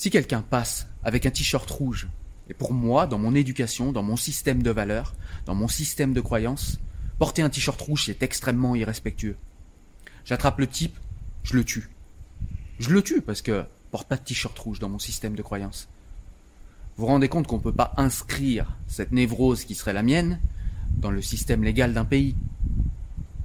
Si 0.00 0.08
quelqu'un 0.08 0.40
passe 0.40 0.88
avec 1.04 1.26
un 1.26 1.30
t-shirt 1.30 1.70
rouge, 1.70 2.08
et 2.48 2.54
pour 2.54 2.72
moi, 2.72 3.06
dans 3.06 3.18
mon 3.18 3.34
éducation, 3.34 3.92
dans 3.92 4.02
mon 4.02 4.16
système 4.16 4.62
de 4.62 4.70
valeurs, 4.70 5.12
dans 5.44 5.54
mon 5.54 5.68
système 5.68 6.14
de 6.14 6.22
croyances, 6.22 6.80
porter 7.18 7.42
un 7.42 7.50
t-shirt 7.50 7.78
rouge, 7.78 8.06
c'est 8.06 8.22
extrêmement 8.22 8.74
irrespectueux. 8.74 9.36
J'attrape 10.24 10.58
le 10.58 10.68
type, 10.68 10.96
je 11.42 11.52
le 11.52 11.64
tue. 11.64 11.90
Je 12.78 12.88
le 12.88 13.02
tue 13.02 13.20
parce 13.20 13.42
que 13.42 13.66
porte 13.90 14.08
pas 14.08 14.16
de 14.16 14.22
t-shirt 14.22 14.58
rouge 14.58 14.78
dans 14.78 14.88
mon 14.88 14.98
système 14.98 15.34
de 15.34 15.42
croyance. 15.42 15.86
Vous 16.96 17.02
vous 17.02 17.08
rendez 17.08 17.28
compte 17.28 17.46
qu'on 17.46 17.58
ne 17.58 17.62
peut 17.62 17.70
pas 17.70 17.92
inscrire 17.98 18.78
cette 18.86 19.12
névrose 19.12 19.66
qui 19.66 19.74
serait 19.74 19.92
la 19.92 20.02
mienne 20.02 20.40
dans 20.96 21.10
le 21.10 21.20
système 21.20 21.62
légal 21.62 21.92
d'un 21.92 22.06
pays. 22.06 22.36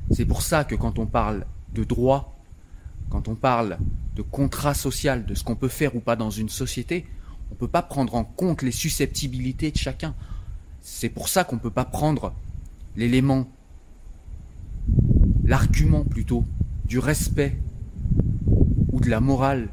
C'est 0.10 0.24
pour 0.24 0.42
ça 0.42 0.64
que 0.64 0.76
quand 0.76 1.00
on 1.00 1.06
parle 1.06 1.48
de 1.74 1.84
droit, 1.84 2.35
quand 3.10 3.28
on 3.28 3.36
parle 3.36 3.78
de 4.16 4.22
contrat 4.22 4.74
social, 4.74 5.26
de 5.26 5.36
ce 5.36 5.44
qu'on 5.44 5.56
peut 5.56 5.68
faire 5.68 5.96
ou 5.96 6.00
pas 6.00 6.16
dans 6.16 6.30
une 6.30 6.50
société, 6.50 7.06
on 7.50 7.54
ne 7.54 7.60
peut 7.60 7.68
pas 7.68 7.82
prendre 7.82 8.16
en 8.16 8.24
compte 8.24 8.62
les 8.62 8.72
susceptibilités 8.72 9.72
de 9.72 9.78
chacun. 9.78 10.16
C'est 10.82 11.10
pour 11.10 11.30
ça 11.30 11.44
qu'on 11.44 11.56
ne 11.56 11.62
peut 11.62 11.70
pas 11.70 11.86
prendre 11.86 12.34
l'élément, 12.96 13.48
l'argument 15.44 16.04
plutôt, 16.04 16.46
du 16.86 17.00
respect 17.00 17.58
ou 18.92 19.00
de 19.00 19.10
la 19.10 19.20
morale, 19.20 19.70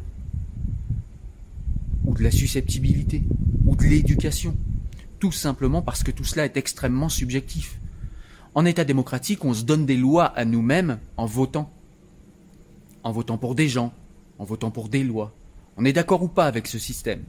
ou 2.04 2.14
de 2.14 2.22
la 2.22 2.30
susceptibilité, 2.30 3.22
ou 3.64 3.76
de 3.76 3.84
l'éducation. 3.84 4.56
Tout 5.18 5.32
simplement 5.32 5.82
parce 5.82 6.02
que 6.02 6.10
tout 6.10 6.24
cela 6.24 6.44
est 6.44 6.56
extrêmement 6.56 7.08
subjectif. 7.08 7.78
En 8.54 8.64
État 8.64 8.84
démocratique, 8.84 9.44
on 9.44 9.54
se 9.54 9.62
donne 9.62 9.86
des 9.86 9.96
lois 9.96 10.26
à 10.26 10.44
nous-mêmes 10.44 10.98
en 11.16 11.26
votant. 11.26 11.72
En 13.02 13.12
votant 13.12 13.38
pour 13.38 13.54
des 13.54 13.68
gens, 13.68 13.92
en 14.38 14.44
votant 14.44 14.70
pour 14.70 14.88
des 14.88 15.04
lois. 15.04 15.34
On 15.76 15.84
est 15.84 15.92
d'accord 15.92 16.22
ou 16.22 16.28
pas 16.28 16.46
avec 16.46 16.66
ce 16.66 16.78
système? 16.78 17.24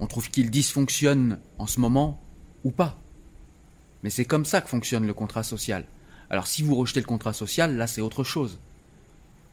On 0.00 0.06
trouve 0.06 0.30
qu'il 0.30 0.50
dysfonctionne 0.50 1.38
en 1.58 1.66
ce 1.66 1.80
moment 1.80 2.20
ou 2.64 2.70
pas 2.70 3.00
Mais 4.02 4.10
c'est 4.10 4.24
comme 4.24 4.44
ça 4.44 4.60
que 4.60 4.68
fonctionne 4.68 5.06
le 5.06 5.14
contrat 5.14 5.42
social. 5.42 5.84
Alors 6.30 6.46
si 6.46 6.62
vous 6.62 6.74
rejetez 6.74 7.00
le 7.00 7.06
contrat 7.06 7.32
social, 7.32 7.76
là 7.76 7.86
c'est 7.86 8.00
autre 8.00 8.24
chose. 8.24 8.60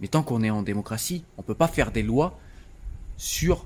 Mais 0.01 0.07
tant 0.07 0.23
qu'on 0.23 0.43
est 0.43 0.49
en 0.49 0.61
démocratie, 0.61 1.23
on 1.37 1.41
ne 1.41 1.47
peut 1.47 1.55
pas 1.55 1.67
faire 1.67 1.91
des 1.91 2.03
lois 2.03 2.37
sur 3.17 3.65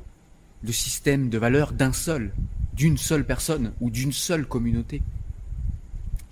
le 0.62 0.72
système 0.72 1.30
de 1.30 1.38
valeurs 1.38 1.72
d'un 1.72 1.94
seul, 1.94 2.34
d'une 2.74 2.98
seule 2.98 3.26
personne 3.26 3.74
ou 3.82 3.90
d'une 3.90 4.12
seule 4.12 4.46
communauté. 4.46 5.02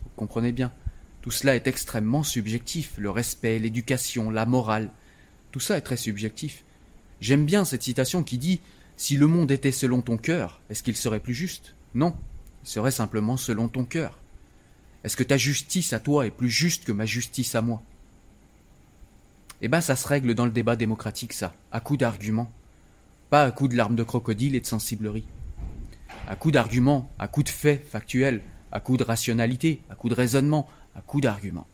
Vous 0.04 0.12
comprenez 0.16 0.52
bien, 0.52 0.72
tout 1.22 1.32
cela 1.32 1.56
est 1.56 1.68
extrêmement 1.68 2.24
subjectif, 2.24 2.94
le 2.98 3.10
respect, 3.10 3.60
l'éducation, 3.60 4.30
la 4.30 4.46
morale, 4.46 4.92
tout 5.52 5.60
ça 5.60 5.78
est 5.78 5.82
très 5.82 5.98
subjectif. 5.98 6.64
J'aime 7.20 7.46
bien 7.46 7.66
cette 7.66 7.84
citation 7.84 8.24
qui 8.24 8.38
dit 8.38 8.62
Si 8.96 9.18
le 9.18 9.28
monde 9.28 9.52
était 9.52 9.72
selon 9.72 10.02
ton 10.02 10.18
cœur, 10.18 10.62
est-ce 10.70 10.84
qu'il 10.84 10.96
serait 10.96 11.20
plus 11.20 11.34
juste? 11.34 11.76
Non, 11.96 12.16
il 12.64 12.70
serait 12.70 12.92
simplement 12.92 13.38
selon 13.38 13.68
ton 13.68 13.84
cœur. 13.86 14.20
Est-ce 15.04 15.18
que 15.18 15.24
ta 15.24 15.38
justice 15.38 15.94
à 15.94 16.00
toi 16.00 16.26
est 16.26 16.32
plus 16.32 16.50
juste 16.50 16.86
que 16.86 16.92
ma 16.92 17.06
justice 17.06 17.56
à 17.56 17.62
moi? 17.62 17.82
Eh 19.62 19.68
ben 19.68 19.82
ça 19.82 19.96
se 19.96 20.08
règle 20.08 20.36
dans 20.36 20.46
le 20.46 20.52
débat 20.52 20.76
démocratique, 20.76 21.34
ça, 21.34 21.56
à 21.72 21.80
coup 21.80 21.98
d'arguments. 21.98 22.52
Pas 23.30 23.44
à 23.44 23.52
coup 23.52 23.68
de 23.68 23.76
larmes 23.76 23.96
de 23.96 24.04
crocodile 24.04 24.56
et 24.56 24.60
de 24.60 24.66
sensiblerie. 24.66 25.26
À 26.28 26.36
coup 26.36 26.52
d'arguments, 26.52 27.10
à 27.18 27.28
coup 27.28 27.44
de 27.44 27.50
faits 27.50 27.86
factuels, 27.88 28.42
à 28.72 28.80
coup 28.80 28.98
de 28.98 29.04
rationalité, 29.04 29.82
à 29.90 29.96
coup 29.96 30.10
de 30.10 30.14
raisonnement, 30.14 30.68
à 30.98 31.02
coup 31.02 31.22
d'arguments. 31.22 31.68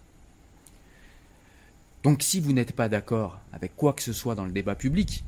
Donc 2.03 2.21
si 2.21 2.39
vous 2.39 2.51
n'êtes 2.51 2.73
pas 2.73 2.89
d'accord 2.89 3.39
avec 3.53 3.75
quoi 3.75 3.93
que 3.93 4.03
ce 4.03 4.13
soit 4.13 4.35
dans 4.35 4.45
le 4.45 4.51
débat 4.51 4.75
public, 4.75 5.23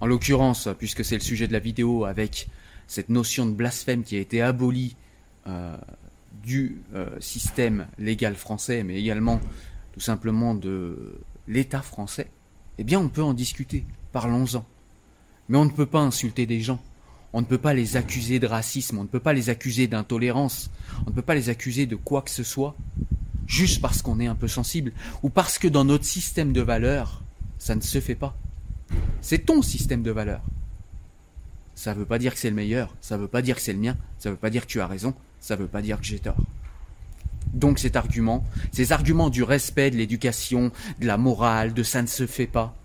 en 0.00 0.06
l'occurrence, 0.06 0.68
puisque 0.78 1.04
c'est 1.04 1.16
le 1.16 1.20
sujet 1.20 1.48
de 1.48 1.52
la 1.52 1.58
vidéo, 1.58 2.04
avec 2.04 2.48
cette 2.86 3.08
notion 3.08 3.46
de 3.46 3.52
blasphème 3.52 4.04
qui 4.04 4.16
a 4.16 4.20
été 4.20 4.42
abolie 4.42 4.96
euh, 5.46 5.76
du 6.42 6.82
euh, 6.94 7.08
système 7.20 7.86
légal 7.98 8.34
français, 8.34 8.84
mais 8.84 8.96
également 9.00 9.40
tout 9.92 10.00
simplement 10.00 10.54
de 10.54 11.18
l'État 11.48 11.82
français, 11.82 12.28
eh 12.78 12.84
bien 12.84 13.00
on 13.00 13.08
peut 13.08 13.22
en 13.22 13.34
discuter, 13.34 13.84
parlons-en. 14.12 14.64
Mais 15.48 15.58
on 15.58 15.64
ne 15.64 15.70
peut 15.70 15.86
pas 15.86 16.00
insulter 16.00 16.46
des 16.46 16.60
gens, 16.60 16.82
on 17.34 17.40
ne 17.40 17.46
peut 17.46 17.58
pas 17.58 17.74
les 17.74 17.96
accuser 17.96 18.38
de 18.38 18.46
racisme, 18.46 18.96
on 18.96 19.02
ne 19.02 19.08
peut 19.08 19.18
pas 19.18 19.32
les 19.32 19.50
accuser 19.50 19.88
d'intolérance, 19.88 20.70
on 21.04 21.10
ne 21.10 21.14
peut 21.14 21.20
pas 21.20 21.34
les 21.34 21.48
accuser 21.48 21.84
de 21.84 21.96
quoi 21.96 22.22
que 22.22 22.30
ce 22.30 22.44
soit, 22.44 22.76
juste 23.48 23.82
parce 23.82 24.02
qu'on 24.02 24.20
est 24.20 24.28
un 24.28 24.36
peu 24.36 24.46
sensible, 24.46 24.92
ou 25.24 25.30
parce 25.30 25.58
que 25.58 25.66
dans 25.66 25.84
notre 25.84 26.04
système 26.04 26.52
de 26.52 26.60
valeurs, 26.60 27.22
ça 27.58 27.74
ne 27.74 27.80
se 27.80 28.00
fait 28.00 28.14
pas. 28.14 28.36
C'est 29.20 29.46
ton 29.46 29.62
système 29.62 30.04
de 30.04 30.12
valeurs. 30.12 30.44
Ça 31.74 31.92
ne 31.92 31.98
veut 31.98 32.06
pas 32.06 32.20
dire 32.20 32.34
que 32.34 32.38
c'est 32.38 32.50
le 32.50 32.56
meilleur, 32.56 32.94
ça 33.00 33.16
ne 33.16 33.22
veut 33.22 33.28
pas 33.28 33.42
dire 33.42 33.56
que 33.56 33.62
c'est 33.62 33.72
le 33.72 33.80
mien, 33.80 33.96
ça 34.20 34.28
ne 34.28 34.34
veut 34.34 34.40
pas 34.40 34.50
dire 34.50 34.62
que 34.62 34.70
tu 34.70 34.80
as 34.80 34.86
raison, 34.86 35.12
ça 35.40 35.56
ne 35.56 35.62
veut 35.62 35.68
pas 35.68 35.82
dire 35.82 35.98
que 35.98 36.06
j'ai 36.06 36.20
tort. 36.20 36.36
Donc 37.52 37.80
cet 37.80 37.96
argument, 37.96 38.44
ces 38.70 38.92
arguments 38.92 39.28
du 39.28 39.42
respect, 39.42 39.90
de 39.90 39.96
l'éducation, 39.96 40.70
de 41.00 41.06
la 41.06 41.18
morale, 41.18 41.74
de 41.74 41.82
ça 41.82 42.00
ne 42.00 42.06
se 42.06 42.28
fait 42.28 42.46
pas, 42.46 42.76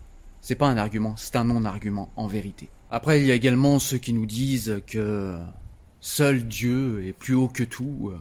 c'est 0.41 0.55
pas 0.55 0.67
un 0.67 0.77
argument, 0.77 1.13
c'est 1.17 1.35
un 1.35 1.43
non-argument 1.43 2.09
en 2.15 2.25
vérité. 2.25 2.67
Après, 2.91 3.21
il 3.21 3.27
y 3.27 3.31
a 3.31 3.35
également 3.35 3.77
ceux 3.77 3.99
qui 3.99 4.13
nous 4.13 4.25
disent 4.25 4.81
que 4.87 5.37
seul 6.01 6.47
Dieu 6.47 7.05
est 7.05 7.13
plus 7.13 7.35
haut 7.35 7.47
que 7.47 7.63
tout, 7.63 8.11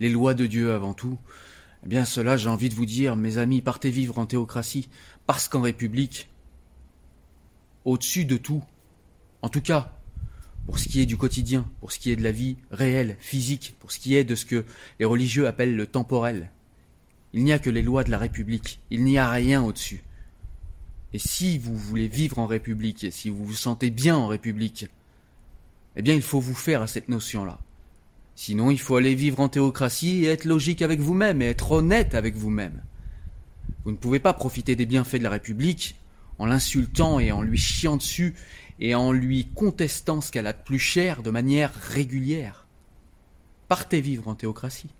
les 0.00 0.08
lois 0.08 0.32
de 0.32 0.46
Dieu 0.46 0.72
avant 0.72 0.94
tout. 0.94 1.18
Eh 1.84 1.88
bien, 1.88 2.06
cela, 2.06 2.38
j'ai 2.38 2.48
envie 2.48 2.70
de 2.70 2.74
vous 2.74 2.86
dire, 2.86 3.16
mes 3.16 3.36
amis, 3.36 3.60
partez 3.60 3.90
vivre 3.90 4.18
en 4.18 4.24
théocratie, 4.24 4.88
parce 5.26 5.48
qu'en 5.48 5.60
République, 5.60 6.30
au-dessus 7.84 8.24
de 8.24 8.38
tout, 8.38 8.62
en 9.42 9.50
tout 9.50 9.60
cas, 9.60 9.92
pour 10.64 10.78
ce 10.78 10.88
qui 10.88 11.02
est 11.02 11.06
du 11.06 11.18
quotidien, 11.18 11.70
pour 11.80 11.92
ce 11.92 11.98
qui 11.98 12.10
est 12.10 12.16
de 12.16 12.22
la 12.22 12.32
vie 12.32 12.56
réelle, 12.70 13.16
physique, 13.20 13.76
pour 13.78 13.92
ce 13.92 13.98
qui 13.98 14.16
est 14.16 14.24
de 14.24 14.34
ce 14.34 14.46
que 14.46 14.64
les 14.98 15.04
religieux 15.04 15.46
appellent 15.46 15.76
le 15.76 15.86
temporel, 15.86 16.50
il 17.34 17.44
n'y 17.44 17.52
a 17.52 17.58
que 17.58 17.68
les 17.68 17.82
lois 17.82 18.04
de 18.04 18.10
la 18.10 18.16
République, 18.16 18.80
il 18.90 19.04
n'y 19.04 19.18
a 19.18 19.28
rien 19.28 19.62
au-dessus. 19.62 20.02
Et 21.14 21.18
si 21.20 21.58
vous 21.58 21.76
voulez 21.76 22.08
vivre 22.08 22.40
en 22.40 22.46
République, 22.46 23.04
et 23.04 23.12
si 23.12 23.30
vous 23.30 23.44
vous 23.44 23.54
sentez 23.54 23.90
bien 23.90 24.16
en 24.16 24.26
République, 24.26 24.88
eh 25.94 26.02
bien 26.02 26.12
il 26.12 26.22
faut 26.22 26.40
vous 26.40 26.56
faire 26.56 26.82
à 26.82 26.88
cette 26.88 27.08
notion-là. 27.08 27.60
Sinon, 28.34 28.72
il 28.72 28.80
faut 28.80 28.96
aller 28.96 29.14
vivre 29.14 29.38
en 29.38 29.48
théocratie 29.48 30.24
et 30.24 30.28
être 30.28 30.44
logique 30.44 30.82
avec 30.82 30.98
vous-même 30.98 31.40
et 31.40 31.46
être 31.46 31.70
honnête 31.70 32.16
avec 32.16 32.34
vous-même. 32.34 32.82
Vous 33.84 33.92
ne 33.92 33.96
pouvez 33.96 34.18
pas 34.18 34.32
profiter 34.32 34.74
des 34.74 34.86
bienfaits 34.86 35.18
de 35.18 35.22
la 35.22 35.30
République 35.30 35.94
en 36.38 36.46
l'insultant 36.46 37.20
et 37.20 37.30
en 37.30 37.42
lui 37.42 37.58
chiant 37.58 37.96
dessus 37.96 38.34
et 38.80 38.96
en 38.96 39.12
lui 39.12 39.46
contestant 39.54 40.20
ce 40.20 40.32
qu'elle 40.32 40.48
a 40.48 40.52
de 40.52 40.62
plus 40.64 40.80
cher 40.80 41.22
de 41.22 41.30
manière 41.30 41.72
régulière. 41.74 42.66
Partez 43.68 44.00
vivre 44.00 44.26
en 44.26 44.34
théocratie. 44.34 44.90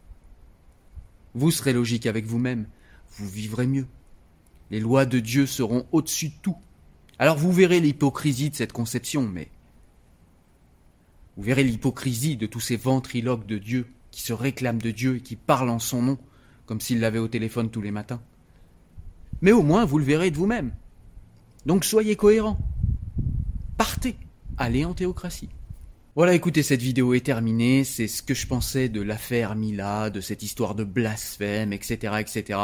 Vous 1.35 1.51
serez 1.51 1.73
logique 1.73 2.07
avec 2.07 2.25
vous-même, 2.25 2.67
vous 3.17 3.29
vivrez 3.29 3.67
mieux. 3.67 3.87
Les 4.71 4.81
lois 4.81 5.07
de 5.07 5.21
Dieu 5.21 5.47
seront 5.47 5.87
au-dessus 5.93 6.29
de 6.29 6.35
tout. 6.43 6.57
Alors 7.19 7.37
vous 7.37 7.53
verrez 7.53 7.81
l'hypocrisie 7.81 8.51
de 8.51 8.57
cette 8.57 8.73
conception, 8.73 9.23
mais 9.23 9.49
vous 11.37 11.43
verrez 11.43 11.65
l'hypocrisie 11.65 12.37
de 12.37 12.47
tous 12.47 12.61
ces 12.61 12.77
ventriloques 12.77 13.47
de 13.47 13.59
Dieu 13.59 13.87
qui 14.11 14.23
se 14.23 14.33
réclament 14.33 14.81
de 14.81 14.91
Dieu 14.91 15.17
et 15.17 15.21
qui 15.21 15.37
parlent 15.37 15.71
en 15.71 15.79
son 15.79 16.03
nom, 16.03 16.19
comme 16.67 16.81
s'ils 16.81 17.01
l'avaient 17.01 17.19
au 17.19 17.29
téléphone 17.29 17.71
tous 17.71 17.83
les 17.83 17.91
matins. 17.91 18.23
Mais 19.41 19.53
au 19.53 19.63
moins, 19.63 19.85
vous 19.85 19.99
le 19.99 20.05
verrez 20.05 20.31
de 20.31 20.37
vous-même. 20.37 20.73
Donc 21.67 21.85
soyez 21.85 22.17
cohérents. 22.17 22.59
Partez, 23.77 24.17
allez 24.57 24.85
en 24.85 24.95
théocratie. 24.95 25.51
Voilà, 26.17 26.33
écoutez, 26.35 26.63
cette 26.63 26.81
vidéo 26.81 27.13
est 27.15 27.27
terminée. 27.27 27.83
C'est 27.83 28.07
ce 28.07 28.23
que 28.23 28.35
je 28.35 28.47
pensais 28.47 28.89
de 28.89 29.03
l'affaire 29.03 29.57
Mila, 29.57 30.11
de 30.11 30.21
cette 30.21 30.45
histoire 30.45 30.77
de 30.77 30.85
blasphème, 30.85 31.73
etc., 31.73 32.15
etc. 32.21 32.61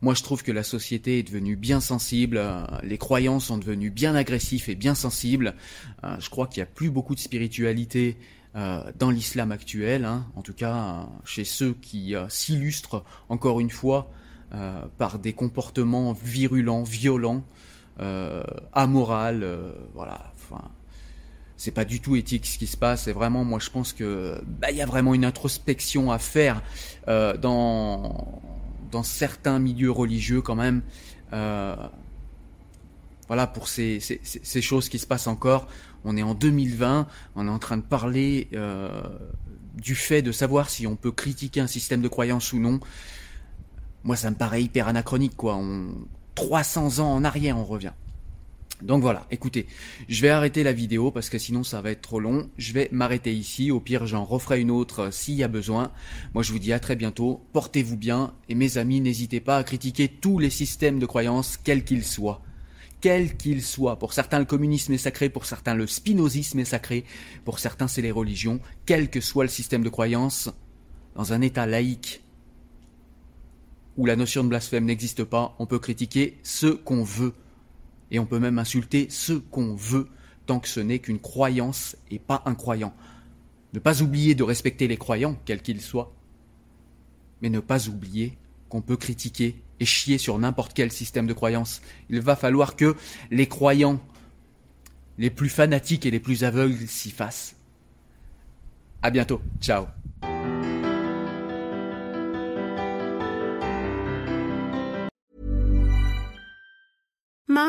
Moi, 0.00 0.14
je 0.14 0.22
trouve 0.24 0.42
que 0.42 0.50
la 0.50 0.64
société 0.64 1.20
est 1.20 1.22
devenue 1.22 1.54
bien 1.54 1.80
sensible. 1.80 2.38
euh, 2.38 2.64
Les 2.82 2.98
croyants 2.98 3.38
sont 3.38 3.56
devenus 3.56 3.92
bien 3.92 4.16
agressifs 4.16 4.68
et 4.68 4.74
bien 4.74 4.96
sensibles. 4.96 5.54
Euh, 6.02 6.16
Je 6.18 6.28
crois 6.28 6.48
qu'il 6.48 6.60
n'y 6.60 6.68
a 6.68 6.72
plus 6.74 6.90
beaucoup 6.90 7.14
de 7.14 7.20
spiritualité 7.20 8.16
euh, 8.56 8.82
dans 8.98 9.10
l'islam 9.10 9.52
actuel, 9.52 10.04
hein. 10.04 10.26
en 10.34 10.42
tout 10.42 10.52
cas 10.52 11.08
chez 11.24 11.44
ceux 11.44 11.74
qui 11.74 12.14
s'illustrent 12.28 13.04
encore 13.28 13.60
une 13.60 13.70
fois 13.70 14.10
par 14.98 15.18
des 15.18 15.32
comportements 15.32 16.12
virulents, 16.12 16.82
violents, 16.82 17.42
amoral, 18.72 19.42
euh, 19.44 19.72
voilà. 19.94 20.32
Enfin, 20.34 20.70
c'est 21.62 21.70
pas 21.70 21.84
du 21.84 22.00
tout 22.00 22.16
éthique 22.16 22.44
ce 22.46 22.58
qui 22.58 22.66
se 22.66 22.76
passe. 22.76 23.06
Et 23.06 23.12
vraiment, 23.12 23.44
moi, 23.44 23.60
je 23.60 23.70
pense 23.70 23.92
que 23.92 24.42
bah, 24.60 24.72
il 24.72 24.76
y 24.76 24.82
a 24.82 24.86
vraiment 24.86 25.14
une 25.14 25.24
introspection 25.24 26.10
à 26.10 26.18
faire 26.18 26.60
euh, 27.06 27.36
dans 27.36 28.42
dans 28.90 29.04
certains 29.04 29.60
milieux 29.60 29.92
religieux 29.92 30.42
quand 30.42 30.56
même. 30.56 30.82
Euh, 31.32 31.76
voilà 33.28 33.46
pour 33.46 33.68
ces, 33.68 34.00
ces, 34.00 34.20
ces- 34.24 34.60
choses 34.60 34.88
qui 34.88 34.98
se 34.98 35.06
passent 35.06 35.28
encore. 35.28 35.68
On 36.04 36.16
est 36.16 36.22
en 36.24 36.34
2020, 36.34 37.06
on 37.36 37.46
est 37.46 37.50
en 37.50 37.60
train 37.60 37.76
de 37.76 37.82
parler 37.82 38.48
euh, 38.54 39.00
du 39.74 39.94
fait 39.94 40.20
de 40.20 40.32
savoir 40.32 40.68
si 40.68 40.88
on 40.88 40.96
peut 40.96 41.12
critiquer 41.12 41.60
un 41.60 41.68
système 41.68 42.02
de 42.02 42.08
croyance 42.08 42.52
ou 42.52 42.58
non. 42.58 42.80
Moi, 44.02 44.16
ça 44.16 44.30
me 44.30 44.36
paraît 44.36 44.64
hyper 44.64 44.88
anachronique, 44.88 45.36
quoi. 45.36 45.54
On, 45.54 45.94
300 46.34 46.98
ans 46.98 47.14
en 47.14 47.22
arrière, 47.24 47.56
on 47.56 47.64
revient. 47.64 47.92
Donc 48.82 49.00
voilà, 49.02 49.26
écoutez, 49.30 49.66
je 50.08 50.20
vais 50.22 50.30
arrêter 50.30 50.64
la 50.64 50.72
vidéo 50.72 51.12
parce 51.12 51.30
que 51.30 51.38
sinon 51.38 51.62
ça 51.62 51.80
va 51.80 51.92
être 51.92 52.02
trop 52.02 52.18
long. 52.18 52.50
Je 52.58 52.72
vais 52.72 52.88
m'arrêter 52.90 53.32
ici. 53.32 53.70
Au 53.70 53.80
pire, 53.80 54.06
j'en 54.06 54.24
referai 54.24 54.60
une 54.60 54.70
autre 54.70 55.00
euh, 55.00 55.10
s'il 55.10 55.34
y 55.34 55.44
a 55.44 55.48
besoin. 55.48 55.92
Moi, 56.34 56.42
je 56.42 56.52
vous 56.52 56.58
dis 56.58 56.72
à 56.72 56.80
très 56.80 56.96
bientôt. 56.96 57.44
Portez-vous 57.52 57.96
bien. 57.96 58.34
Et 58.48 58.54
mes 58.54 58.78
amis, 58.78 59.00
n'hésitez 59.00 59.40
pas 59.40 59.58
à 59.58 59.64
critiquer 59.64 60.08
tous 60.08 60.38
les 60.38 60.50
systèmes 60.50 60.98
de 60.98 61.06
croyance, 61.06 61.56
quels 61.56 61.84
qu'ils 61.84 62.04
soient. 62.04 62.42
Quels 63.00 63.36
qu'ils 63.36 63.62
soient. 63.62 63.98
Pour 63.98 64.12
certains, 64.12 64.38
le 64.38 64.44
communisme 64.44 64.92
est 64.92 64.98
sacré. 64.98 65.28
Pour 65.28 65.46
certains, 65.46 65.74
le 65.74 65.86
spinozisme 65.86 66.58
est 66.58 66.64
sacré. 66.64 67.04
Pour 67.44 67.58
certains, 67.58 67.88
c'est 67.88 68.02
les 68.02 68.12
religions. 68.12 68.60
Quel 68.86 69.10
que 69.10 69.20
soit 69.20 69.44
le 69.44 69.50
système 69.50 69.82
de 69.82 69.88
croyance, 69.88 70.50
dans 71.14 71.32
un 71.32 71.40
état 71.40 71.66
laïque, 71.66 72.22
où 73.96 74.06
la 74.06 74.16
notion 74.16 74.42
de 74.44 74.48
blasphème 74.48 74.84
n'existe 74.84 75.24
pas, 75.24 75.54
on 75.58 75.66
peut 75.66 75.78
critiquer 75.78 76.38
ce 76.42 76.66
qu'on 76.66 77.02
veut. 77.02 77.34
Et 78.12 78.20
on 78.20 78.26
peut 78.26 78.38
même 78.38 78.58
insulter 78.58 79.08
ce 79.10 79.32
qu'on 79.32 79.74
veut, 79.74 80.06
tant 80.46 80.60
que 80.60 80.68
ce 80.68 80.78
n'est 80.78 81.00
qu'une 81.00 81.18
croyance 81.18 81.96
et 82.10 82.20
pas 82.20 82.42
un 82.46 82.54
croyant. 82.54 82.94
Ne 83.72 83.80
pas 83.80 84.02
oublier 84.02 84.34
de 84.34 84.44
respecter 84.44 84.86
les 84.86 84.98
croyants, 84.98 85.36
quels 85.44 85.62
qu'ils 85.62 85.80
soient, 85.80 86.14
mais 87.40 87.48
ne 87.48 87.58
pas 87.58 87.88
oublier 87.88 88.38
qu'on 88.68 88.82
peut 88.82 88.96
critiquer 88.96 89.56
et 89.80 89.84
chier 89.84 90.18
sur 90.18 90.38
n'importe 90.38 90.74
quel 90.74 90.92
système 90.92 91.26
de 91.26 91.32
croyance. 91.32 91.82
Il 92.10 92.20
va 92.20 92.36
falloir 92.36 92.76
que 92.76 92.94
les 93.30 93.48
croyants 93.48 94.00
les 95.18 95.30
plus 95.30 95.48
fanatiques 95.48 96.06
et 96.06 96.10
les 96.10 96.20
plus 96.20 96.44
aveugles 96.44 96.86
s'y 96.86 97.10
fassent. 97.10 97.56
À 99.02 99.10
bientôt. 99.10 99.40
Ciao. 99.60 99.86